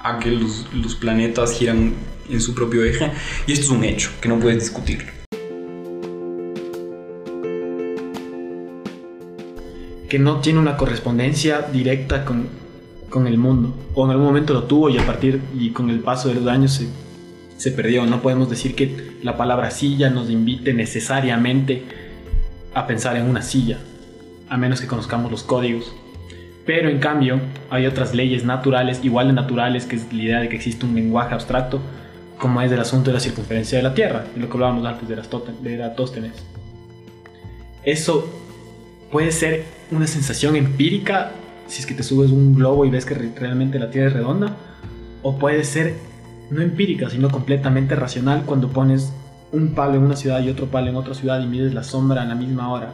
a 0.00 0.18
que 0.18 0.30
los, 0.30 0.66
los 0.74 0.94
planetas 0.96 1.52
giran 1.52 1.94
en 2.28 2.40
su 2.40 2.54
propio 2.54 2.84
eje. 2.84 3.10
Y 3.46 3.52
esto 3.52 3.64
es 3.66 3.70
un 3.70 3.84
hecho 3.84 4.10
que 4.20 4.28
no 4.28 4.38
puedes 4.38 4.60
discutir. 4.60 5.06
que 10.08 10.18
no 10.18 10.40
tiene 10.40 10.58
una 10.58 10.76
correspondencia 10.76 11.62
directa 11.72 12.26
con, 12.26 12.46
con 13.12 13.28
el 13.28 13.38
mundo. 13.38 13.72
O 13.94 14.04
en 14.04 14.10
algún 14.10 14.26
momento 14.26 14.54
lo 14.54 14.64
tuvo 14.64 14.88
y 14.88 14.98
a 14.98 15.06
partir 15.06 15.40
y 15.56 15.70
con 15.70 15.90
el 15.90 16.00
paso 16.00 16.28
de 16.28 16.34
los 16.34 16.46
años 16.48 16.72
se, 16.72 16.88
se 17.58 17.70
perdió. 17.70 18.04
No 18.06 18.22
podemos 18.22 18.50
decir 18.50 18.74
que 18.74 19.12
la 19.22 19.36
palabra 19.36 19.70
silla 19.70 20.10
nos 20.10 20.30
invite 20.30 20.72
necesariamente 20.72 21.84
a 22.74 22.86
pensar 22.86 23.16
en 23.16 23.28
una 23.28 23.42
silla, 23.42 23.78
a 24.48 24.56
menos 24.56 24.80
que 24.80 24.88
conozcamos 24.88 25.30
los 25.30 25.44
códigos. 25.44 25.94
Pero 26.64 26.88
en 26.88 26.98
cambio, 26.98 27.40
hay 27.70 27.86
otras 27.86 28.14
leyes 28.14 28.44
naturales, 28.44 29.00
igual 29.04 29.28
de 29.28 29.34
naturales, 29.34 29.84
que 29.84 29.96
es 29.96 30.12
la 30.12 30.22
idea 30.22 30.40
de 30.40 30.48
que 30.48 30.56
existe 30.56 30.86
un 30.86 30.94
lenguaje 30.94 31.34
abstracto, 31.34 31.80
como 32.38 32.62
es 32.62 32.72
el 32.72 32.80
asunto 32.80 33.10
de 33.10 33.14
la 33.14 33.20
circunferencia 33.20 33.78
de 33.78 33.84
la 33.84 33.94
Tierra, 33.94 34.24
de 34.34 34.40
lo 34.40 34.48
que 34.48 34.54
hablábamos 34.54 34.86
antes 34.86 35.08
de 35.08 35.74
Eratóstenes. 35.74 36.32
Eso 37.84 38.28
puede 39.10 39.32
ser 39.32 39.64
una 39.90 40.06
sensación 40.06 40.56
empírica 40.56 41.32
si 41.72 41.80
es 41.80 41.86
que 41.86 41.94
te 41.94 42.02
subes 42.02 42.30
un 42.30 42.54
globo 42.54 42.84
y 42.84 42.90
ves 42.90 43.06
que 43.06 43.14
re- 43.14 43.32
realmente 43.34 43.78
la 43.78 43.90
Tierra 43.90 44.08
es 44.08 44.12
redonda, 44.14 44.56
o 45.22 45.38
puede 45.38 45.64
ser 45.64 45.94
no 46.50 46.60
empírica, 46.60 47.08
sino 47.08 47.30
completamente 47.30 47.94
racional 47.96 48.42
cuando 48.44 48.68
pones 48.68 49.12
un 49.52 49.74
palo 49.74 49.94
en 49.94 50.02
una 50.02 50.16
ciudad 50.16 50.42
y 50.42 50.50
otro 50.50 50.66
palo 50.66 50.88
en 50.90 50.96
otra 50.96 51.14
ciudad 51.14 51.40
y 51.42 51.46
mides 51.46 51.72
la 51.72 51.82
sombra 51.82 52.22
a 52.22 52.24
la 52.26 52.34
misma 52.34 52.70
hora. 52.70 52.90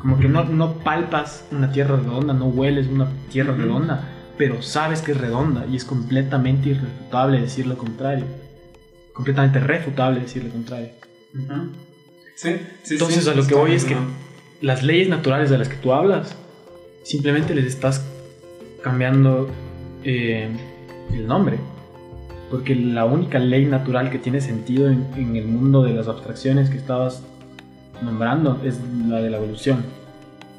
Como 0.00 0.18
que 0.18 0.28
no, 0.28 0.44
no 0.44 0.74
palpas 0.78 1.44
una 1.52 1.70
tierra 1.72 1.96
redonda, 1.96 2.32
no 2.34 2.46
hueles 2.46 2.86
una 2.88 3.08
tierra 3.30 3.52
Ujú. 3.52 3.62
redonda, 3.62 4.04
pero 4.36 4.62
sabes 4.62 5.00
que 5.02 5.12
es 5.12 5.18
redonda 5.18 5.64
y 5.70 5.76
es 5.76 5.84
completamente 5.84 6.70
irrefutable 6.70 7.40
decir 7.40 7.66
lo 7.66 7.76
contrario. 7.78 8.24
Completamente 9.12 9.58
refutable 9.60 10.20
decir 10.20 10.44
lo 10.44 10.50
contrario. 10.50 10.90
Ujú. 11.34 11.70
Sí, 12.36 12.50
sí, 12.84 12.94
Entonces 12.94 13.24
sí, 13.24 13.30
a 13.30 13.34
lo 13.34 13.46
que 13.46 13.54
voy 13.54 13.72
es 13.72 13.84
que 13.84 13.96
las 14.60 14.82
leyes 14.84 15.08
naturales 15.08 15.50
de 15.50 15.58
las 15.58 15.68
que 15.68 15.76
tú 15.76 15.92
hablas, 15.92 16.36
simplemente 17.08 17.54
les 17.54 17.64
estás 17.64 18.04
cambiando 18.82 19.48
eh, 20.04 20.48
el 21.12 21.26
nombre. 21.26 21.58
Porque 22.50 22.74
la 22.74 23.04
única 23.04 23.38
ley 23.38 23.64
natural 23.66 24.10
que 24.10 24.18
tiene 24.18 24.40
sentido 24.40 24.88
en, 24.90 25.06
en 25.16 25.36
el 25.36 25.46
mundo 25.46 25.82
de 25.82 25.92
las 25.92 26.06
abstracciones 26.08 26.70
que 26.70 26.76
estabas 26.76 27.22
nombrando 28.02 28.60
es 28.64 28.78
la 29.06 29.20
de 29.20 29.30
la 29.30 29.38
evolución. 29.38 29.84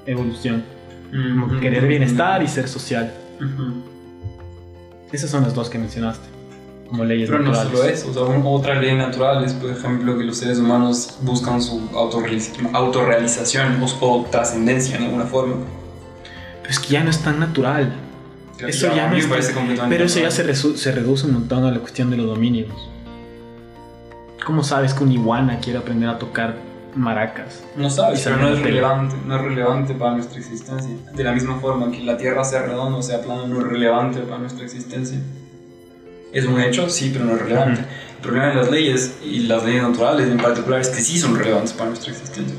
Evolución. 0.06 0.64
¿no? 1.12 1.46
Ujú. 1.46 1.60
querer 1.60 1.88
bienestar 1.88 2.44
y 2.44 2.48
ser 2.48 2.68
social. 2.68 3.14
Esas 5.12 5.30
son 5.32 5.44
las 5.44 5.54
dos 5.56 5.70
que 5.70 5.78
mencionaste. 5.80 6.28
Como 6.88 7.04
leyes 7.06 7.30
Pero 7.30 7.44
no 7.44 7.52
naturales. 7.52 8.00
solo 8.02 8.14
eso, 8.16 8.26
o 8.26 8.28
sea, 8.40 8.50
otra 8.50 8.80
ley 8.82 8.96
natural 8.96 9.44
es, 9.44 9.54
por 9.54 9.70
ejemplo, 9.70 10.18
que 10.18 10.24
los 10.24 10.38
seres 10.38 10.58
humanos 10.58 11.18
buscan 11.22 11.62
su 11.62 11.80
autorrealiz- 11.92 12.52
autorrealización 12.74 13.78
o, 13.82 14.06
o 14.06 14.26
trascendencia 14.26 14.98
en 14.98 15.04
alguna 15.04 15.26
forma. 15.26 15.56
Pero 16.70 16.80
es 16.80 16.86
que 16.86 16.94
ya 16.94 17.04
no 17.04 17.10
es 17.10 17.18
tan 17.24 17.40
natural. 17.40 17.92
Eso 18.60 18.94
ya 18.96 19.10
a 19.10 19.12
no 19.12 19.28
parece 19.28 19.54
completamente 19.54 19.96
Pero 19.96 20.06
eso 20.06 20.20
ya 20.20 20.30
se, 20.30 20.54
se 20.54 20.92
reduce 20.92 21.26
un 21.26 21.34
montón 21.34 21.66
a 21.66 21.72
la 21.72 21.80
cuestión 21.80 22.12
de 22.12 22.18
los 22.18 22.28
dominios. 22.28 22.70
¿Cómo 24.46 24.64
sabes 24.64 24.94
que 24.94 25.04
un 25.04 25.12
iguana 25.12 25.58
quiere 25.60 25.80
aprender 25.80 26.10
a 26.10 26.20
tocar 26.20 26.58
maracas? 26.94 27.64
No 27.76 27.90
sabes, 27.90 28.22
pero 28.24 28.38
no 28.38 28.50
es 28.50 28.62
relevante, 28.62 29.16
no 29.26 29.38
es 29.38 29.42
relevante 29.42 29.96
para 29.96 30.12
nuestra 30.12 30.38
existencia. 30.38 30.92
De 31.12 31.24
la 31.24 31.32
misma 31.32 31.60
forma 31.60 31.90
que 31.90 32.04
la 32.04 32.18
Tierra 32.18 32.44
sea 32.44 32.62
redonda 32.62 33.00
o 33.00 33.02
sea 33.02 33.20
plana, 33.20 33.48
no 33.48 33.62
es 33.62 33.64
relevante 33.66 34.20
para 34.20 34.38
nuestra 34.38 34.64
existencia. 34.64 35.18
Es 36.32 36.46
un 36.46 36.62
hecho, 36.62 36.88
sí, 36.88 37.10
pero 37.12 37.26
no 37.26 37.34
es 37.34 37.42
relevante. 37.42 37.82
El 37.82 38.22
problema 38.22 38.50
de 38.50 38.56
las 38.56 38.70
leyes 38.70 39.18
y 39.24 39.40
las 39.48 39.66
leyes 39.66 39.82
naturales 39.82 40.30
en 40.30 40.38
particular 40.38 40.82
es 40.82 40.90
que 40.90 41.02
sí 41.02 41.18
son 41.18 41.36
relevantes 41.36 41.74
para 41.74 41.90
nuestra 41.90 42.12
existencia. 42.12 42.56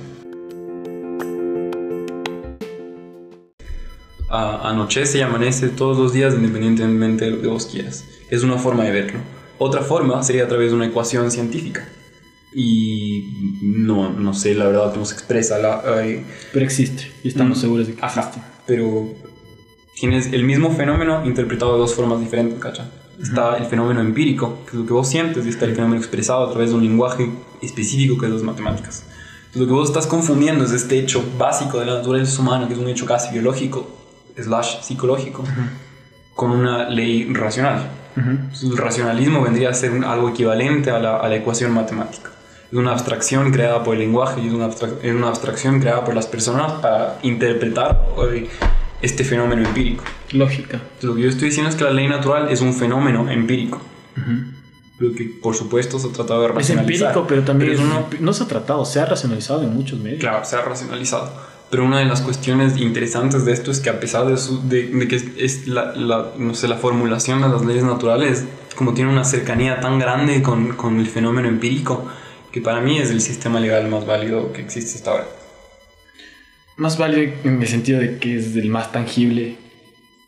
Anochece 4.30 5.18
y 5.18 5.20
amanece 5.22 5.68
todos 5.68 5.98
los 5.98 6.12
días 6.12 6.34
independientemente 6.34 7.24
de 7.26 7.30
lo 7.32 7.40
que 7.42 7.48
vos 7.48 7.66
quieras. 7.66 8.04
Es 8.30 8.42
una 8.42 8.58
forma 8.58 8.84
de 8.84 8.92
verlo. 8.92 9.18
Otra 9.58 9.82
forma 9.82 10.22
sería 10.22 10.44
a 10.44 10.48
través 10.48 10.70
de 10.70 10.76
una 10.76 10.86
ecuación 10.86 11.30
científica. 11.30 11.86
Y 12.54 13.58
no, 13.62 14.10
no 14.10 14.34
sé 14.34 14.54
la 14.54 14.66
verdad 14.66 14.92
cómo 14.92 15.04
se 15.04 15.14
expresa 15.14 15.58
la, 15.58 15.82
eh, 16.02 16.24
Pero 16.52 16.64
existe. 16.64 17.10
Y 17.22 17.28
estamos 17.28 17.58
Mm, 17.58 17.60
seguros 17.60 17.86
de 17.86 17.94
que 17.94 18.04
Ajá, 18.04 18.20
existe. 18.20 18.40
pero 18.66 19.08
tienes 19.94 20.32
el 20.32 20.44
mismo 20.44 20.70
fenómeno 20.74 21.24
interpretado 21.26 21.74
de 21.74 21.78
dos 21.80 21.94
formas 21.94 22.20
diferentes, 22.20 22.58
¿cacha? 22.58 22.90
Está 23.22 23.56
el 23.58 23.66
fenómeno 23.66 24.00
empírico, 24.00 24.60
que 24.64 24.70
es 24.70 24.74
lo 24.74 24.86
que 24.86 24.92
vos 24.94 25.08
sientes, 25.08 25.44
y 25.44 25.50
está 25.50 25.66
el 25.66 25.74
fenómeno 25.74 25.98
expresado 26.00 26.46
a 26.46 26.50
través 26.50 26.70
de 26.70 26.76
un 26.76 26.82
lenguaje 26.82 27.30
específico 27.60 28.16
que 28.18 28.26
es 28.26 28.32
las 28.32 28.42
matemáticas. 28.42 29.04
Entonces, 29.38 29.60
lo 29.60 29.66
que 29.66 29.72
vos 29.72 29.88
estás 29.88 30.06
confundiendo 30.06 30.64
es 30.64 30.72
este 30.72 30.98
hecho 30.98 31.22
básico 31.38 31.78
de 31.80 31.86
la 31.86 31.96
naturaleza 31.96 32.40
humana, 32.40 32.66
que 32.66 32.72
es 32.74 32.80
un 32.80 32.88
hecho 32.88 33.04
casi 33.04 33.30
biológico, 33.32 33.86
slash 34.42 34.80
psicológico, 34.82 35.44
con 36.34 36.50
una 36.52 36.88
ley 36.88 37.32
racional. 37.32 37.90
Ujú. 38.16 38.30
Entonces, 38.30 38.62
el 38.70 38.76
racionalismo 38.76 39.42
vendría 39.42 39.70
a 39.70 39.74
ser 39.74 39.92
un- 39.92 40.04
algo 40.04 40.28
equivalente 40.30 40.90
a 40.90 40.98
la, 40.98 41.16
a 41.18 41.28
la 41.28 41.36
ecuación 41.36 41.72
matemática. 41.72 42.30
Es 42.72 42.78
una 42.78 42.92
abstracción 42.92 43.50
creada 43.52 43.82
por 43.82 43.94
el 43.94 44.00
lenguaje 44.00 44.40
y 44.40 44.46
es 44.48 44.52
una, 44.52 44.66
abstrac- 44.68 44.98
es 45.02 45.14
una 45.14 45.28
abstracción 45.28 45.80
creada 45.80 46.04
por 46.04 46.14
las 46.14 46.26
personas 46.26 46.72
para 46.80 47.18
interpretar 47.22 48.00
este 49.02 49.24
fenómeno 49.24 49.66
empírico. 49.66 50.04
Lógica. 50.32 50.76
Entonces, 50.76 51.04
lo 51.04 51.14
que 51.16 51.22
yo 51.22 51.28
estoy 51.28 51.48
diciendo 51.48 51.70
es 51.70 51.76
que 51.76 51.84
la 51.84 51.90
ley 51.90 52.08
natural 52.08 52.48
es 52.50 52.60
un 52.60 52.72
fenómeno 52.74 53.28
empírico. 53.30 53.80
Ujú. 54.16 54.50
Lo 54.98 55.14
que, 55.14 55.24
por 55.42 55.54
supuesto, 55.56 55.98
se 55.98 56.08
ha 56.08 56.12
tratado 56.12 56.42
de 56.42 56.48
Es 56.48 56.54
racionalizar. 56.54 57.08
empírico, 57.08 57.26
pero 57.26 57.42
también 57.42 57.70
Pero 57.72 57.82
es 57.82 57.88
es 57.88 57.92
uno- 57.94 58.06
no 58.20 58.32
se 58.34 58.42
ha 58.44 58.46
tratado, 58.46 58.84
se 58.84 59.00
ha 59.00 59.06
racionalizado 59.06 59.62
en 59.62 59.74
muchos 59.74 59.98
medios. 59.98 60.20
Claro, 60.20 60.44
se 60.44 60.56
ha 60.56 60.60
racionalizado. 60.62 61.32
Pero 61.70 61.84
una 61.84 61.98
de 62.00 62.04
las 62.06 62.20
cuestiones 62.22 62.76
interesantes 62.78 63.44
de 63.44 63.52
esto 63.52 63.70
es 63.70 63.78
que 63.80 63.90
a 63.90 64.00
pesar 64.00 64.26
de, 64.26 64.36
su- 64.36 64.68
de, 64.68 64.88
de 64.88 65.06
que 65.08 65.16
es, 65.16 65.24
es 65.38 65.66
la, 65.68 65.94
la- 65.94 66.32
no 66.36 66.54
sé, 66.54 66.66
la 66.68 66.76
formulación 66.76 67.40
de 67.42 67.48
las 67.48 67.64
leyes 67.64 67.84
naturales, 67.84 68.44
como 68.74 68.92
tiene 68.94 69.10
una 69.10 69.24
cercanía 69.24 69.78
tan 69.80 69.98
grande 69.98 70.42
con, 70.42 70.74
con 70.76 70.98
el 70.98 71.06
fenómeno 71.06 71.48
empírico, 71.48 72.08
que 72.50 72.60
para 72.60 72.80
mí 72.80 72.98
es 72.98 73.10
el 73.10 73.20
sistema 73.20 73.60
legal 73.60 73.88
más 73.88 74.04
válido 74.04 74.52
que 74.52 74.62
existe 74.62 74.98
hasta 74.98 75.10
ahora. 75.12 75.26
Más 76.76 76.98
vale 76.98 77.34
en 77.44 77.60
el 77.60 77.68
sentido 77.68 78.00
de 78.00 78.18
que 78.18 78.36
es 78.36 78.56
el 78.56 78.68
más 78.70 78.90
tangible 78.90 79.56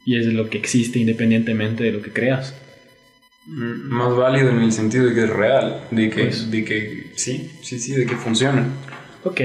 y 0.05 0.17
es 0.19 0.27
lo 0.27 0.49
que 0.51 0.59
existe 0.59 0.99
independientemente 0.99 1.83
de 1.83 1.93
lo 1.93 2.03
que 2.03 2.13
creas. 2.13 2.55
Mm, 3.47 3.89
Más 3.93 4.15
válido 4.15 4.51
en 4.51 4.59
el 4.61 4.71
sentido 4.73 5.07
de 5.07 5.15
que 5.15 5.25
es 5.25 5.31
real, 5.31 5.89
de 5.91 6.11
que, 6.11 6.23
Pues. 6.25 6.51
de 6.51 6.65
que 6.65 7.13
sí, 7.17 7.51
sí, 7.63 7.79
sí, 7.81 7.93
de 7.93 8.07
que 8.07 8.15
funciona. 8.17 8.67
Ok, 9.25 9.41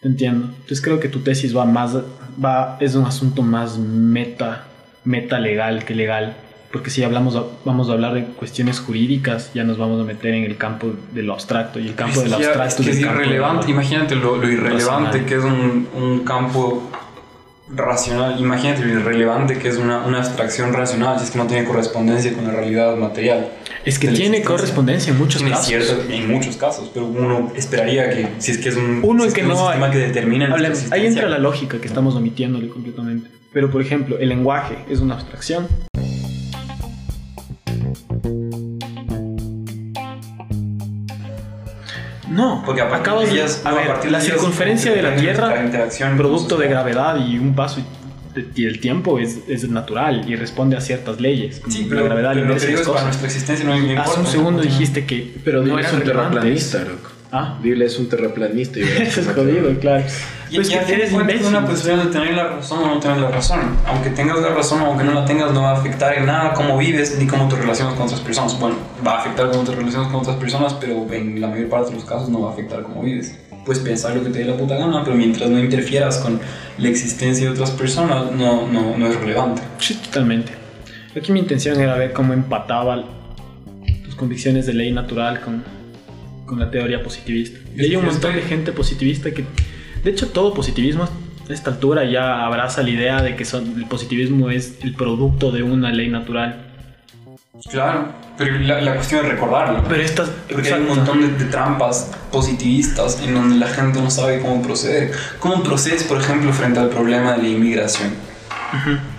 te 0.00 0.08
entiendo. 0.08 0.46
Entonces 0.46 0.80
creo 0.80 1.00
que 1.00 1.08
tu 1.08 1.20
tesis 1.20 1.56
va 1.56 1.64
más, 1.64 1.96
va, 2.42 2.76
es 2.80 2.94
un 2.94 3.04
asunto 3.04 3.42
más 3.42 3.78
meta, 3.78 4.64
meta 5.04 5.38
legal 5.38 5.84
que 5.84 5.94
legal. 5.94 6.36
Porque 6.72 6.90
si 6.90 7.02
hablamos, 7.02 7.40
vamos 7.64 7.88
a 7.88 7.92
hablar 7.92 8.12
de 8.12 8.24
cuestiones 8.24 8.80
jurídicas, 8.80 9.52
ya 9.54 9.64
nos 9.64 9.78
vamos 9.78 10.00
a 10.00 10.04
meter 10.04 10.34
en 10.34 10.44
el 10.44 10.56
campo 10.56 10.92
de 11.12 11.22
lo 11.22 11.32
abstracto. 11.32 11.78
Y 11.78 11.88
el 11.88 11.94
campo 11.94 12.20
del 12.20 12.34
abstracto 12.34 12.82
es 12.82 12.88
que 12.88 12.90
es 12.90 13.00
irrelevante. 13.00 13.70
Imagínate 13.70 14.14
lo, 14.16 14.36
lo 14.36 14.48
irrelevante 14.50 15.18
racional. 15.18 15.26
que 15.26 15.34
es 15.36 15.44
un, 15.44 15.88
un 15.94 16.24
campo 16.24 16.90
racional. 17.68 18.38
Imagínate 18.38 18.84
lo 18.84 19.00
irrelevante 19.00 19.58
que 19.58 19.68
es 19.68 19.78
una, 19.78 20.04
una 20.04 20.18
abstracción 20.18 20.72
racional 20.72 21.18
si 21.18 21.24
es 21.24 21.30
que 21.30 21.38
no 21.38 21.46
tiene 21.46 21.64
correspondencia 21.64 22.34
con 22.34 22.46
la 22.46 22.52
realidad 22.52 22.96
material. 22.96 23.48
Es 23.86 23.98
que 24.00 24.08
tiene 24.08 24.42
correspondencia 24.42 25.12
en 25.12 25.18
muchos 25.18 25.42
casos. 25.42 25.66
cierto, 25.66 26.02
en 26.10 26.28
muchos 26.28 26.56
casos, 26.56 26.90
pero 26.92 27.06
uno 27.06 27.52
esperaría 27.54 28.10
que 28.10 28.28
si 28.38 28.50
es 28.50 28.58
que 28.58 28.68
es 28.70 28.76
un, 28.76 29.00
Uno 29.04 29.22
si 29.22 29.28
es 29.28 29.34
que 29.34 29.40
es 29.42 29.46
un 29.46 29.52
no 29.52 29.58
sistema 29.68 29.86
hay- 29.86 29.92
que 29.92 29.98
determina 29.98 30.52
Hablemos, 30.52 30.90
ahí 30.90 31.06
entra 31.06 31.28
la 31.28 31.38
lógica 31.38 31.80
que 31.80 31.86
estamos 31.86 32.16
omitiéndole 32.16 32.68
completamente. 32.68 33.30
Pero 33.52 33.70
por 33.70 33.80
ejemplo, 33.80 34.18
el 34.18 34.28
lenguaje 34.28 34.76
es 34.90 34.98
una 35.00 35.14
abstracción. 35.14 35.68
No, 42.28 42.62
Porque 42.66 42.80
a 42.80 42.88
partir 42.88 43.02
acabas 43.08 43.26
de 43.28 43.34
de- 43.34 43.40
ellas- 43.40 43.62
a 43.64 43.70
no, 43.70 43.76
a 43.76 43.78
ver, 43.78 43.86
partir 43.88 44.06
de 44.06 44.10
la 44.10 44.20
circunferencia 44.20 44.92
de 44.92 45.02
la 45.02 45.14
Tierra, 45.14 45.54
producto 46.16 46.56
de 46.56 46.68
gravedad 46.68 47.16
y 47.24 47.38
un 47.38 47.54
paso 47.54 47.76
de- 47.76 47.84
y 48.54 48.64
el 48.66 48.80
tiempo 48.80 49.18
es, 49.18 49.38
es 49.48 49.68
natural 49.68 50.24
y 50.28 50.36
responde 50.36 50.76
a 50.76 50.80
ciertas 50.80 51.20
leyes. 51.20 51.60
como 51.60 51.72
Sí, 51.74 51.82
la 51.84 51.88
pero, 51.90 52.04
gravedad, 52.04 52.32
pero 52.34 52.46
la 52.46 52.54
lo 52.54 52.60
que 52.60 52.66
digo 52.66 52.80
es 52.80 52.88
para 52.88 53.04
nuestra 53.04 53.26
existencia 53.26 53.64
no 53.64 53.72
me 53.72 53.78
importa. 53.78 54.02
Hace 54.10 54.20
un 54.20 54.26
segundo 54.26 54.62
dijiste 54.62 55.04
que 55.06 55.34
Pero 55.44 55.62
no 55.62 55.78
eran 55.78 55.94
un 55.96 56.02
terraplanista, 56.02 56.78
loco. 56.80 57.10
Ah, 57.32 57.58
Dile 57.62 57.84
es 57.86 57.98
un 57.98 58.08
terraplanista. 58.08 58.78
y 58.78 58.82
eso 59.02 59.20
es 59.20 59.28
jodido, 59.28 59.76
claro. 59.80 60.04
Y, 60.48 60.50
Pero 60.52 60.62
es 60.62 60.68
y 60.68 60.72
que 60.72 60.78
a 60.78 60.82
fin 60.82 60.88
de 60.96 61.02
eres 61.02 61.12
imbécil. 61.12 61.46
una 61.48 61.62
cuestión 61.66 61.98
de 61.98 62.06
tener 62.12 62.34
la 62.34 62.44
razón 62.48 62.78
o 62.84 62.86
no 62.94 63.00
tener 63.00 63.18
la 63.18 63.30
razón. 63.30 63.60
Aunque 63.84 64.10
tengas 64.10 64.40
la 64.40 64.50
razón 64.50 64.80
o 64.82 64.86
aunque 64.86 65.02
no 65.02 65.12
la 65.12 65.24
tengas, 65.24 65.52
no 65.52 65.62
va 65.62 65.70
a 65.72 65.78
afectar 65.78 66.16
en 66.16 66.26
nada 66.26 66.54
cómo 66.54 66.78
vives 66.78 67.16
ni 67.18 67.26
cómo 67.26 67.48
te 67.48 67.56
relacionas 67.56 67.94
con 67.94 68.04
otras 68.06 68.20
personas. 68.20 68.58
Bueno, 68.60 68.76
va 69.04 69.14
a 69.16 69.20
afectar 69.22 69.50
cómo 69.50 69.64
te 69.64 69.72
relacionas 69.72 70.06
con 70.12 70.20
otras 70.20 70.36
personas, 70.36 70.74
pero 70.74 71.04
en 71.12 71.40
la 71.40 71.48
mayor 71.48 71.68
parte 71.68 71.90
de 71.90 71.96
los 71.96 72.04
casos 72.04 72.28
no 72.28 72.42
va 72.42 72.50
a 72.50 72.52
afectar 72.52 72.82
cómo 72.84 73.02
vives. 73.02 73.36
Puedes 73.66 73.82
pensar 73.82 74.14
lo 74.16 74.22
que 74.24 74.30
te 74.30 74.38
dé 74.38 74.44
la 74.46 74.56
puta 74.56 74.76
gana, 74.76 75.02
pero 75.04 75.16
mientras 75.16 75.50
no 75.50 75.58
interfieras 75.58 76.18
con 76.18 76.40
la 76.78 76.88
existencia 76.88 77.44
de 77.46 77.50
otras 77.52 77.72
personas, 77.72 78.30
no, 78.32 78.66
no, 78.68 78.96
no 78.96 79.06
es 79.08 79.16
relevante. 79.20 79.60
Sí, 79.78 79.94
totalmente. 79.94 80.52
Aquí 81.16 81.32
mi 81.32 81.40
intención 81.40 81.78
era 81.80 81.96
ver 81.96 82.12
cómo 82.12 82.32
empataba 82.32 83.04
tus 84.04 84.14
convicciones 84.14 84.66
de 84.66 84.74
ley 84.74 84.92
natural 84.92 85.40
con, 85.40 85.64
con 86.46 86.60
la 86.60 86.70
teoría 86.70 87.02
positivista. 87.02 87.58
Hay 87.78 87.96
un 87.96 88.04
montón 88.06 88.34
de 88.36 88.42
gente 88.42 88.70
positivista 88.72 89.30
que, 89.32 89.44
de 90.04 90.10
hecho, 90.10 90.28
todo 90.28 90.54
positivismo 90.54 91.08
A 91.48 91.52
esta 91.52 91.70
altura 91.70 92.04
ya 92.04 92.44
abraza 92.44 92.82
la 92.82 92.90
idea 92.90 93.22
de 93.22 93.36
que 93.36 93.44
son- 93.44 93.74
el 93.76 93.86
positivismo 93.86 94.50
es 94.50 94.78
el 94.82 94.94
producto 94.94 95.50
de 95.52 95.62
una 95.62 95.92
ley 95.92 96.08
natural. 96.08 96.65
Claro, 97.70 98.08
pero 98.36 98.58
la, 98.58 98.82
la 98.82 98.94
cuestión 98.96 99.24
es 99.24 99.32
recordarlo. 99.32 99.82
Pero 99.88 100.02
estas... 100.02 100.28
Porque 100.52 100.72
hay 100.72 100.80
un 100.82 100.88
montón 100.88 101.20
de, 101.22 101.28
de 101.42 101.50
trampas 101.50 102.10
positivistas 102.30 103.20
en 103.22 103.34
donde 103.34 103.56
la 103.56 103.66
gente 103.68 104.00
no 104.02 104.10
sabe 104.10 104.40
cómo 104.40 104.60
proceder. 104.62 105.12
¿Cómo 105.38 105.62
procedes, 105.62 106.04
por 106.04 106.20
ejemplo, 106.20 106.52
frente 106.52 106.80
al 106.80 106.90
problema 106.90 107.32
de 107.32 107.42
la 107.42 107.48
inmigración? 107.48 108.10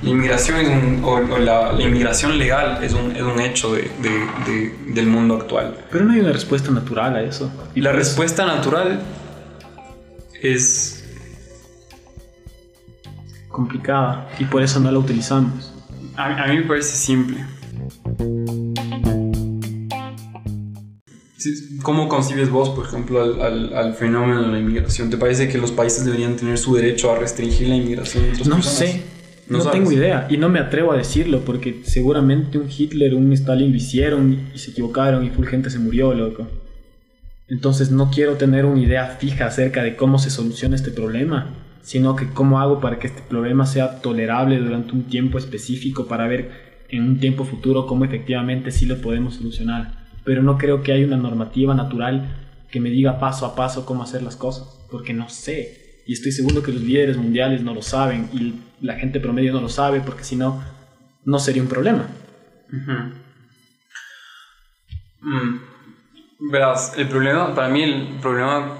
La 0.03 0.09
inmigración, 0.09 0.57
es 0.59 0.67
un- 0.67 1.01
o, 1.03 1.13
o 1.13 1.37
la, 1.39 1.71
la 1.71 1.81
inmigración 1.81 2.37
legal 2.37 2.83
es 2.83 2.93
un, 2.93 3.15
es 3.15 3.23
un 3.23 3.39
hecho 3.39 3.73
de- 3.73 3.89
de- 4.01 4.27
de- 4.51 4.93
del 4.93 5.07
mundo 5.07 5.35
actual. 5.37 5.75
Pero 5.91 6.05
no 6.05 6.13
hay 6.13 6.19
una 6.19 6.31
respuesta 6.33 6.69
natural 6.69 7.15
a 7.15 7.21
eso. 7.23 7.49
Y 7.73 7.81
la 7.81 7.91
respuesta 7.91 8.45
natural 8.45 8.99
es... 10.43 11.05
complicada 13.49 14.29
y 14.37 14.45
por 14.45 14.61
eso 14.61 14.79
no 14.79 14.91
la 14.91 14.99
utilizamos. 14.99 15.73
A, 16.15 16.43
a 16.43 16.47
mí 16.47 16.57
me 16.57 16.63
parece 16.63 16.95
simple. 16.95 17.43
¿Cómo 21.83 22.07
concibes 22.09 22.49
vos, 22.49 22.69
por 22.69 22.85
ejemplo, 22.87 23.21
al, 23.21 23.41
al- 23.41 23.73
al 23.73 23.93
fenómeno 23.93 24.41
de 24.41 24.47
la 24.47 24.59
inmigración? 24.59 25.09
¿Te 25.09 25.17
parece 25.17 25.47
que 25.47 25.57
los 25.57 25.71
países 25.71 26.03
deberían 26.05 26.35
tener 26.35 26.57
su 26.57 26.73
derecho 26.75 27.11
a 27.11 27.17
restringir 27.19 27.67
la 27.69 27.75
inmigración 27.75 28.23
de 28.23 28.29
otras 28.31 28.47
No 28.47 28.55
personas? 28.55 28.77
sé, 28.79 29.03
No 29.49 29.59
no, 29.59 29.69
tengo 29.69 29.91
idea 29.91 30.27
y 30.29 30.37
no 30.37 30.49
me 30.49 30.59
atrevo 30.59 30.91
a 30.91 30.97
decirlo 30.97 31.41
porque 31.45 31.81
seguramente 31.83 32.57
un 32.57 32.67
Hitler, 32.75 33.13
un 33.13 33.31
Stalin 33.33 33.69
lo 33.71 33.77
hicieron 33.77 34.39
y 34.53 34.57
se 34.57 34.71
equivocaron 34.71 35.25
y 35.25 35.29
full 35.29 35.45
gente 35.45 35.69
se 35.69 35.79
murió, 35.79 36.13
loco. 36.13 36.47
Entonces 37.47 37.91
no 37.91 38.09
quiero 38.11 38.33
tener 38.35 38.65
una 38.65 38.81
idea 38.81 39.05
fija 39.07 39.45
acerca 39.45 39.83
de 39.83 39.95
cómo 39.95 40.19
se 40.19 40.29
soluciona 40.31 40.75
este 40.75 40.91
problema, 40.91 41.53
sino 41.81 42.15
que 42.17 42.27
cómo 42.29 42.59
hago 42.59 42.81
para 42.81 42.99
que 42.99 43.07
este 43.07 43.21
problema 43.21 43.65
sea 43.65 44.01
tolerable 44.01 44.57
durante 44.57 44.91
un 44.91 45.03
tiempo 45.03 45.37
específico 45.37 46.07
para 46.07 46.27
ver 46.27 46.51
en 46.89 47.03
un 47.03 47.19
tiempo 47.19 47.45
futuro 47.45 47.85
cómo 47.85 48.03
efectivamente 48.05 48.71
sí 48.71 48.85
lo 48.85 48.97
podemos 48.97 49.35
solucionar. 49.35 49.96
Pero 50.27 50.43
no 50.43 50.57
creo 50.57 50.83
que 50.83 50.91
haya 50.91 51.05
una 51.05 51.15
normativa 51.15 51.73
natural 51.73 52.35
que 52.69 52.81
me 52.81 52.89
diga 52.89 53.17
paso 53.17 53.45
a 53.45 53.55
paso 53.55 53.85
cómo 53.85 54.03
hacer 54.03 54.21
las 54.23 54.35
cosas, 54.35 54.67
porque 54.91 55.13
no 55.13 55.29
sé. 55.29 56.03
Y 56.05 56.11
estoy 56.11 56.33
seguro 56.33 56.61
que 56.61 56.73
los 56.73 56.81
líderes 56.81 57.15
mundiales 57.15 57.61
no 57.61 57.73
lo 57.73 57.81
saben 57.81 58.29
y 58.33 58.55
la 58.85 58.95
gente 58.95 59.21
promedio 59.21 59.53
no 59.53 59.61
lo 59.61 59.69
sabe, 59.69 60.01
porque 60.01 60.25
si 60.25 60.35
no, 60.35 60.61
no 61.23 61.39
sería 61.39 61.61
un 61.61 61.69
problema. 61.69 62.09
Mm. 65.21 65.61
Verás, 66.51 66.95
el 66.97 67.07
problema, 67.07 67.55
para 67.55 67.69
mí 67.69 67.83
el 67.83 68.19
problema 68.21 68.79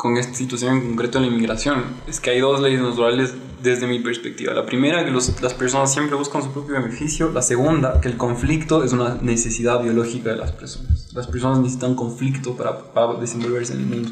con 0.00 0.16
esta 0.16 0.32
situación 0.34 0.76
en 0.78 0.86
concreto 0.88 1.18
de 1.20 1.26
la 1.26 1.30
inmigración 1.32 1.84
es 2.08 2.20
que 2.20 2.30
hay 2.30 2.40
dos 2.40 2.58
leyes 2.60 2.80
naturales 2.80 3.34
desde 3.62 3.86
mi 3.86 3.98
perspectiva. 3.98 4.54
La 4.54 4.64
primera, 4.64 5.04
que 5.04 5.10
los- 5.10 5.42
las 5.42 5.52
personas 5.52 5.92
siempre 5.92 6.16
buscan 6.16 6.42
su 6.42 6.50
propio 6.52 6.74
beneficio. 6.80 7.30
La 7.30 7.42
segunda, 7.42 8.00
que 8.00 8.08
el 8.08 8.16
conflicto 8.16 8.82
es 8.82 8.92
una 8.94 9.16
necesidad 9.20 9.82
biológica 9.82 10.30
de 10.30 10.36
las 10.36 10.52
personas. 10.52 11.12
Las 11.12 11.26
personas 11.26 11.58
necesitan 11.58 11.94
conflicto 11.94 12.56
para, 12.56 12.94
para 12.94 13.20
desenvolverse 13.20 13.74
en 13.74 13.80
el 13.80 13.86
mundo. 13.86 14.10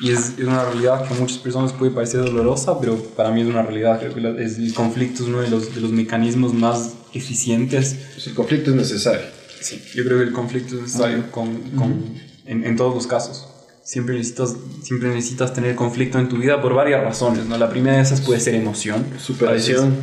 Y 0.00 0.10
es, 0.10 0.34
es 0.36 0.44
una 0.44 0.64
realidad 0.64 1.06
que 1.06 1.14
a 1.14 1.16
muchas 1.16 1.38
personas 1.38 1.72
puede 1.72 1.92
parecer 1.92 2.24
dolorosa, 2.24 2.80
pero 2.80 2.96
para 3.16 3.30
mí 3.30 3.42
es 3.42 3.46
una 3.46 3.62
realidad. 3.62 4.00
Creo 4.00 4.12
que 4.14 4.20
la- 4.20 4.30
es- 4.42 4.58
el 4.58 4.74
conflicto 4.74 5.22
es 5.22 5.28
uno 5.28 5.40
de 5.42 5.50
los, 5.50 5.72
de 5.74 5.80
los 5.80 5.92
mecanismos 5.92 6.52
más 6.54 6.94
eficientes 7.14 7.94
Pues 8.14 8.26
el 8.26 8.34
conflicto 8.34 8.70
es 8.70 8.76
necesario. 8.76 9.26
Sí, 9.60 9.80
yo 9.94 10.04
creo 10.04 10.18
que 10.18 10.24
el 10.24 10.32
conflicto 10.32 10.74
es 10.76 10.82
necesario 10.82 11.30
con, 11.30 11.48
con- 11.78 12.14
en, 12.46 12.64
en 12.64 12.76
todos 12.76 12.94
los 12.94 13.06
casos. 13.06 13.47
Siempre 13.88 14.16
necesitas, 14.16 14.54
siempre 14.82 15.08
necesitas 15.08 15.54
tener 15.54 15.74
conflicto 15.74 16.18
en 16.18 16.28
tu 16.28 16.36
vida 16.36 16.60
por 16.60 16.74
varias 16.74 17.02
razones. 17.02 17.46
¿no? 17.46 17.56
La 17.56 17.70
primera 17.70 17.96
de 17.96 18.02
esas 18.02 18.20
puede 18.20 18.38
ser 18.38 18.54
emoción. 18.54 19.06
Superación. 19.18 19.96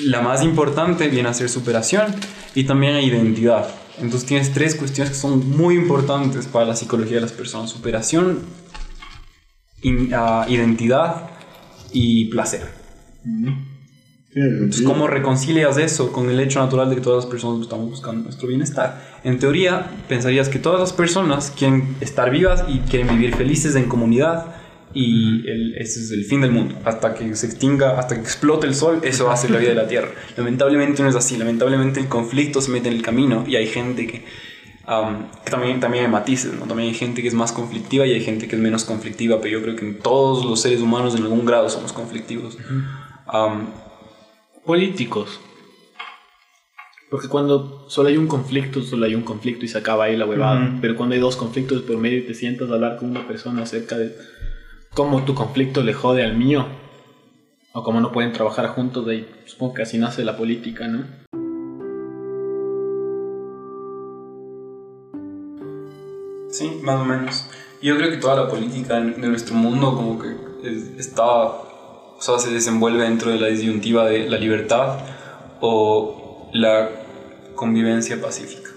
La 0.00 0.20
más 0.20 0.42
importante 0.42 1.06
viene 1.06 1.28
a 1.28 1.32
ser 1.34 1.48
superación 1.48 2.06
y 2.56 2.64
también 2.64 2.96
identidad. 2.96 3.68
Entonces 4.00 4.26
tienes 4.26 4.52
tres 4.52 4.74
cuestiones 4.74 5.12
que 5.12 5.18
son 5.20 5.48
muy 5.56 5.76
importantes 5.76 6.46
para 6.46 6.64
la 6.66 6.74
psicología 6.74 7.16
de 7.16 7.20
las 7.20 7.30
personas. 7.32 7.70
Superación, 7.70 8.40
in- 9.82 10.10
ah, 10.12 10.46
identidad 10.48 11.30
y 11.92 12.24
placer. 12.30 12.66
Entonces, 14.32 14.82
¿cómo 14.82 15.08
reconcilias 15.08 15.76
eso 15.76 16.12
con 16.12 16.30
el 16.30 16.38
hecho 16.38 16.60
natural 16.60 16.88
de 16.88 16.94
que 16.96 17.00
todas 17.02 17.24
las 17.24 17.30
personas 17.30 17.62
estamos 17.62 17.90
buscando 17.90 18.22
nuestro 18.22 18.46
bienestar? 18.48 19.18
En 19.24 19.38
teoría, 19.40 19.90
pensarías 20.08 20.48
que 20.48 20.58
todas 20.60 20.78
las 20.78 20.92
personas 20.92 21.52
quieren 21.56 21.96
estar 22.00 22.30
vivas 22.30 22.64
y 22.68 22.78
quieren 22.80 23.08
vivir 23.08 23.34
felices 23.34 23.74
en 23.74 23.86
comunidad 23.88 24.46
y 24.94 25.48
el- 25.48 25.74
ese 25.78 26.00
es 26.00 26.10
el 26.12 26.24
fin 26.24 26.40
del 26.42 26.52
mundo. 26.52 26.76
Hasta 26.84 27.14
que 27.14 27.34
se 27.34 27.46
extinga, 27.46 27.98
hasta 27.98 28.14
que 28.14 28.20
explote 28.20 28.66
el 28.68 28.74
sol, 28.74 29.00
eso 29.02 29.30
hace 29.30 29.48
la 29.48 29.58
vida 29.58 29.70
de 29.70 29.74
la 29.76 29.88
Tierra. 29.88 30.08
Lamentablemente 30.36 31.02
no 31.02 31.08
es 31.08 31.16
así. 31.16 31.36
Lamentablemente 31.36 31.98
el 32.00 32.06
conflicto 32.08 32.60
se 32.60 32.70
mete 32.70 32.88
en 32.88 32.94
el 32.94 33.02
camino 33.02 33.44
y 33.48 33.56
hay 33.56 33.66
gente 33.66 34.06
que... 34.06 34.24
am, 34.86 35.26
que 35.44 35.50
también, 35.50 35.80
también 35.80 36.04
hay 36.04 36.10
matices, 36.10 36.52
¿no? 36.54 36.66
También 36.66 36.88
hay 36.90 36.94
gente 36.94 37.20
que 37.22 37.28
es 37.28 37.34
más 37.34 37.50
conflictiva 37.52 38.06
y 38.06 38.12
hay 38.12 38.20
gente 38.22 38.46
que 38.48 38.54
es 38.56 38.62
menos 38.62 38.84
conflictiva, 38.84 39.40
pero 39.40 39.58
yo 39.58 39.62
creo 39.62 39.76
que 39.76 39.86
en 39.86 39.98
todos 39.98 40.44
los 40.44 40.60
seres 40.60 40.80
humanos 40.80 41.14
en 41.16 41.22
algún 41.22 41.44
grado 41.44 41.68
somos 41.68 41.92
conflictivos. 41.92 42.56
Am, 43.26 43.68
Políticos. 44.64 45.40
Porque 47.10 47.28
cuando 47.28 47.86
solo 47.88 48.08
hay 48.08 48.16
un 48.16 48.28
conflicto, 48.28 48.82
solo 48.82 49.04
hay 49.06 49.14
un 49.16 49.22
conflicto 49.22 49.64
y 49.64 49.68
se 49.68 49.78
acaba 49.78 50.04
ahí 50.04 50.16
la 50.16 50.26
huevada. 50.26 50.78
Pero 50.80 50.96
cuando 50.96 51.14
hay 51.14 51.20
dos 51.20 51.36
conflictos 51.36 51.82
por 51.82 51.96
medio 51.96 52.18
y 52.18 52.22
te 52.22 52.34
sientas 52.34 52.70
a 52.70 52.74
hablar 52.74 52.98
con 52.98 53.10
una 53.10 53.26
persona 53.26 53.62
acerca 53.62 53.98
de 53.98 54.14
cómo 54.94 55.24
tu 55.24 55.34
conflicto 55.34 55.82
le 55.82 55.92
jode 55.92 56.22
al 56.24 56.36
mío, 56.36 56.66
o 57.72 57.82
cómo 57.82 58.00
no 58.00 58.12
pueden 58.12 58.32
trabajar 58.32 58.68
juntos, 58.68 59.06
de 59.06 59.12
ahí 59.14 59.28
supongo 59.46 59.74
que 59.74 59.82
así 59.82 59.98
nace 59.98 60.24
la 60.24 60.36
política, 60.36 60.86
¿no? 60.86 61.04
Sí, 66.50 66.80
más 66.82 67.00
o 67.00 67.04
menos. 67.04 67.46
Yo 67.82 67.96
creo 67.96 68.10
que 68.10 68.16
toda 68.18 68.36
la 68.36 68.48
política 68.48 69.00
de 69.00 69.28
nuestro 69.28 69.54
mundo 69.54 69.94
como 69.94 70.18
que 70.20 70.28
es- 70.64 70.90
está, 70.98 71.24
o 72.20 72.22
sea, 72.22 72.38
se 72.38 72.50
desenvuelve 72.52 73.04
dentro 73.04 73.30
de 73.30 73.38
la 73.40 73.46
disyuntiva 73.46 74.04
de 74.04 74.28
la 74.28 74.36
libertad 74.36 74.98
o 75.60 76.50
la 76.52 76.90
convivencia 77.54 78.20
pacífica. 78.20 78.68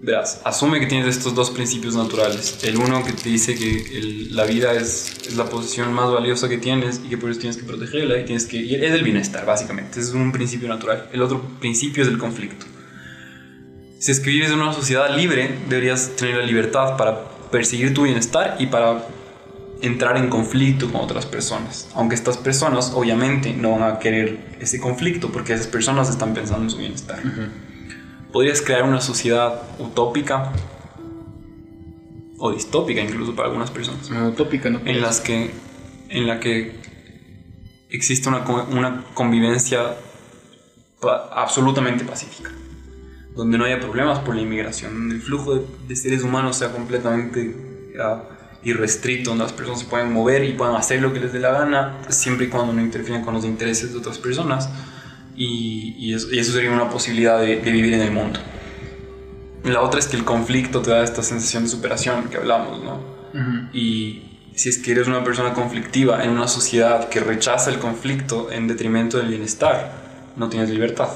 Verás, 0.00 0.40
asume 0.44 0.80
que 0.80 0.86
tienes 0.86 1.06
estos 1.16 1.34
dos 1.34 1.50
principios 1.50 1.94
naturales. 1.94 2.58
El 2.64 2.78
uno 2.78 3.04
que 3.04 3.12
te 3.12 3.28
dice 3.28 3.54
que 3.54 3.98
el- 3.98 4.34
la 4.34 4.44
vida 4.46 4.72
es, 4.72 5.14
es 5.28 5.36
la 5.36 5.44
posesión 5.44 5.92
más 5.92 6.10
valiosa 6.10 6.48
que 6.48 6.58
tienes 6.58 7.00
y 7.04 7.08
que 7.08 7.18
por 7.18 7.30
eso 7.30 7.38
tienes 7.38 7.56
que 7.56 7.62
protegerla 7.64 8.18
y 8.18 8.24
tienes 8.24 8.46
que... 8.46 8.56
y 8.56 8.74
es 8.74 8.90
el 8.92 9.04
bienestar, 9.04 9.46
básicamente. 9.46 10.00
Es 10.00 10.10
un 10.12 10.32
principio 10.32 10.68
natural. 10.68 11.08
El 11.12 11.22
otro 11.22 11.40
principio 11.60 12.02
es 12.02 12.08
el 12.08 12.18
conflicto. 12.18 12.66
Si 14.00 14.10
es 14.10 14.18
que 14.18 14.30
vives 14.30 14.50
en 14.50 14.58
una 14.58 14.72
sociedad 14.72 15.14
libre, 15.16 15.54
deberías 15.68 16.16
tener 16.16 16.36
la 16.38 16.46
libertad 16.46 16.96
para 16.96 17.28
perseguir 17.52 17.94
tu 17.94 18.02
bienestar 18.02 18.56
y 18.58 18.66
para 18.66 19.06
entrar 19.82 20.16
en 20.16 20.28
conflicto 20.30 20.90
con 20.90 21.00
otras 21.02 21.26
personas. 21.26 21.88
Aunque 21.94 22.14
estas 22.14 22.38
personas 22.38 22.92
obviamente 22.94 23.52
no 23.52 23.72
van 23.72 23.82
a 23.82 23.98
querer 23.98 24.56
ese 24.60 24.80
conflicto 24.80 25.30
porque 25.30 25.52
esas 25.52 25.66
personas 25.66 26.08
están 26.08 26.32
pensando 26.34 26.64
en 26.64 26.70
su 26.70 26.78
bienestar. 26.78 27.20
Podrías 28.32 28.62
crear 28.62 28.84
una 28.84 29.00
sociedad 29.00 29.62
utópica 29.78 30.52
o 32.38 32.52
distópica 32.52 33.00
incluso 33.00 33.34
para 33.36 33.48
algunas 33.48 33.70
personas 33.70 34.10
Utópica, 34.10 34.70
¿no? 34.70 34.80
en 34.84 35.00
las 35.00 35.20
que 35.20 35.50
en 36.08 36.26
la 36.26 36.40
que 36.40 36.80
existe 37.90 38.28
una, 38.28 38.38
una 38.70 39.04
convivencia 39.14 39.96
pa- 41.00 41.28
absolutamente 41.34 42.04
pacífica 42.04 42.50
donde 43.36 43.58
no 43.58 43.64
haya 43.64 43.80
problemas 43.80 44.18
por 44.20 44.34
la 44.34 44.42
inmigración 44.42 44.92
donde 44.94 45.14
el 45.16 45.22
flujo 45.22 45.54
de, 45.54 45.66
de 45.88 45.96
seres 45.96 46.22
humanos 46.22 46.56
sea 46.56 46.72
completamente 46.72 47.94
ah, 48.02 48.22
irrestricto 48.64 49.30
donde 49.30 49.44
las 49.44 49.52
personas 49.52 49.80
se 49.80 49.86
puedan 49.86 50.12
mover 50.12 50.44
y 50.44 50.52
puedan 50.52 50.76
hacer 50.76 51.02
lo 51.02 51.12
que 51.12 51.20
les 51.20 51.32
dé 51.32 51.40
la 51.40 51.50
gana 51.50 51.98
siempre 52.08 52.46
y 52.46 52.48
cuando 52.48 52.72
no 52.72 52.80
interfieran 52.80 53.24
con 53.24 53.34
los 53.34 53.44
intereses 53.44 53.92
de 53.92 53.98
otras 53.98 54.18
personas 54.18 54.68
y, 55.36 55.94
y 55.98 56.14
eso, 56.14 56.28
y 56.32 56.38
eso 56.38 56.52
sería 56.52 56.70
una 56.70 56.88
posibilidad 56.90 57.40
de, 57.40 57.56
de 57.56 57.70
vivir 57.72 57.94
en 57.94 58.02
el 58.02 58.12
mundo 58.12 58.38
la 59.64 59.80
otra 59.80 60.00
es 60.00 60.06
que 60.06 60.16
el 60.16 60.24
conflicto 60.24 60.82
te 60.82 60.90
da 60.90 61.04
esta 61.04 61.22
sensación 61.22 61.64
de 61.64 61.70
superación 61.70 62.28
que 62.28 62.36
hablamos, 62.36 62.82
¿no? 62.82 62.94
Ujú. 63.32 63.68
Y 63.72 64.22
si 64.54 64.68
es 64.68 64.78
que 64.78 64.92
eres 64.92 65.06
una 65.06 65.24
persona 65.24 65.54
conflictiva 65.54 66.22
en 66.24 66.30
una 66.30 66.48
sociedad 66.48 67.08
que 67.08 67.20
rechaza 67.20 67.70
el 67.70 67.78
conflicto 67.78 68.50
en 68.50 68.68
detrimento 68.68 69.18
del 69.18 69.28
bienestar, 69.28 69.92
no 70.36 70.48
tienes 70.48 70.70
libertad. 70.70 71.08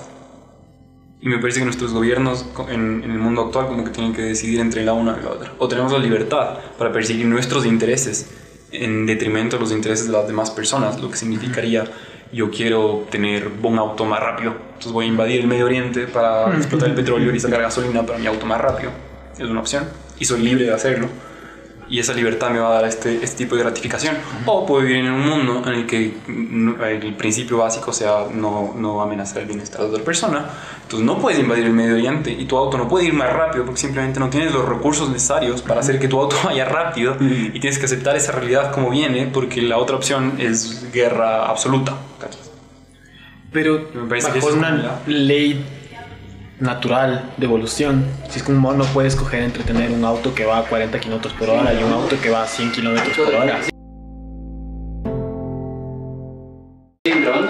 Y 1.21 1.29
me 1.29 1.39
parece 1.39 1.61
que 1.61 1.65
nuestros 1.65 1.93
gobiernos 1.93 2.47
en 2.69 3.03
el 3.03 3.19
mundo 3.19 3.47
actual 3.47 3.69
como 3.69 3.85
que 3.85 3.91
tienen 3.91 4.13
que 4.13 4.23
decidir 4.23 4.61
entre 4.61 4.85
la 4.85 4.93
una 4.93 5.17
y 5.19 5.25
la 5.25 5.31
otra. 5.31 5.53
O 5.59 5.67
tenemos 5.67 5.93
la 5.93 5.99
libertad 5.99 6.59
para 6.79 6.93
perseguir 6.93 7.27
nuestros 7.27 7.65
intereses 7.65 8.31
en 8.71 9.07
detrimento 9.07 9.57
de 9.57 9.63
los 9.63 9.73
intereses 9.73 10.07
de 10.07 10.13
las 10.13 10.27
demás 10.27 10.51
personas, 10.51 11.01
lo 11.01 11.11
que 11.11 11.17
significaría 11.17 11.85
yo 12.33 12.51
quiero 12.51 13.07
tener 13.11 13.49
un 13.63 13.79
auto 13.79 14.05
más 14.05 14.21
rápido, 14.21 14.55
entonces 14.67 14.93
voy 14.93 15.07
a 15.07 15.09
invadir 15.09 15.41
el 15.41 15.47
Medio 15.47 15.67
Oriente 15.67 16.07
para 16.07 16.55
explotar 16.57 16.89
el 16.89 16.95
petróleo 16.95 17.35
y 17.35 17.41
sacar 17.41 17.63
gasolina 17.63 18.05
para 18.05 18.19
mi 18.19 18.27
auto 18.27 18.47
más 18.47 18.61
rápido. 18.61 18.91
Es 19.39 19.49
una 19.49 19.61
opción 19.61 19.85
y 20.19 20.25
soy 20.25 20.43
libre 20.43 20.65
de 20.65 20.73
hacerlo. 20.73 21.09
Y 21.89 22.01
esa 22.01 22.13
libertad 22.13 22.51
me 22.51 22.59
va 22.59 22.71
a 22.71 22.75
dar 22.75 22.85
este, 22.87 23.23
este 23.23 23.39
tipo 23.39 23.57
de 23.57 23.63
gratificación. 23.63 24.17
O 24.45 24.67
puedo 24.67 24.83
vivir 24.83 25.05
en 25.05 25.13
un 25.13 25.27
mundo 25.27 25.63
en 25.67 25.75
el 25.75 25.87
que 25.87 26.15
el 26.27 27.15
principio 27.15 27.59
básico 27.59 27.93
sea 27.93 28.27
no, 28.33 28.75
no 28.77 29.01
amenazar 29.01 29.43
el 29.43 29.47
bienestar 29.47 29.83
de 29.83 29.87
otra 29.89 30.05
persona. 30.05 30.47
Entonces 30.83 31.07
no 31.07 31.19
puedes 31.19 31.39
invadir 31.39 31.65
el 31.65 31.73
medio 31.73 31.95
ambiente 31.95 32.33
y 32.33 32.45
tu 32.45 32.57
auto 32.57 32.79
no 32.79 32.89
puede 32.89 33.07
ir 33.07 33.13
más 33.13 33.33
rápido 33.33 33.65
porque 33.65 33.81
simplemente 33.81 34.21
no 34.21 34.31
tienes 34.31 34.53
los 34.53 34.69
recursos 34.69 35.09
necesarios 35.11 35.63
para 35.63 35.81
hacer 35.81 35.99
que 35.99 36.09
tu 36.09 36.21
auto 36.21 36.37
vaya 36.45 36.65
rápido 36.65 37.17
y 37.21 37.59
tienes 37.61 37.79
que 37.79 37.87
aceptar 37.87 38.17
esa 38.17 38.33
realidad 38.33 38.73
como 38.73 38.91
viene 38.91 39.27
porque 39.27 39.63
la 39.63 39.79
otra 39.79 39.97
opción 39.97 40.35
es 40.39 40.91
guerra 40.93 41.47
absoluta. 41.47 41.97
¿cachas? 42.21 42.51
Pero 43.53 43.89
Me 43.95 44.09
parece 44.09 44.33
que 44.33 44.39
bajo 44.39 44.49
eso 44.51 44.57
es 44.57 44.57
una 44.57 45.01
ley 45.07 45.65
natural 46.61 47.33
de 47.37 47.47
evolución, 47.47 48.07
si 48.31 48.39
es 48.39 48.43
que 48.43 48.53
un 48.53 48.59
mono 48.59 48.85
puede 48.87 49.09
escoger 49.09 49.43
entre 49.43 49.63
tener 49.63 49.91
un 49.91 50.05
auto 50.05 50.35
que 50.35 50.45
va 50.45 50.59
a 50.59 50.63
40 50.63 50.99
kilómetros 51.01 51.35
por 51.35 51.51
hora 51.51 51.73
y 51.75 51.83
un 51.83 51.93
auto 51.93 52.19
que 52.21 52.31
va 52.31 52.43
a 52.43 52.47
100 52.47 52.73
kilómetros 52.73 53.17
por 53.17 53.35
hora, 53.35 53.61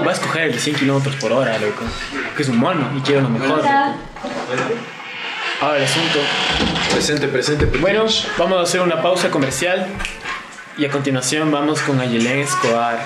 va 0.06 0.10
a 0.10 0.14
escoger 0.14 0.42
el 0.44 0.52
de 0.52 0.58
100 0.58 0.76
kilómetros 0.76 1.16
por 1.16 1.32
hora, 1.32 1.58
loco. 1.58 1.84
Que 2.36 2.42
es 2.42 2.48
un 2.48 2.58
mono 2.58 2.90
y 2.96 3.00
quiere 3.00 3.22
lo 3.22 3.28
mejor. 3.28 3.62
Ahora 5.60 5.78
el 5.78 5.84
asunto. 5.84 6.18
Presente, 6.92 7.28
presente. 7.28 7.66
Bueno, 7.78 8.06
vamos 8.38 8.58
a 8.58 8.62
hacer 8.62 8.80
una 8.80 9.02
pausa 9.02 9.30
comercial 9.30 9.86
y 10.76 10.84
a 10.84 10.90
continuación 10.90 11.50
vamos 11.50 11.80
con 11.80 12.00
Ayelén 12.00 12.40
Escobar. 12.40 13.04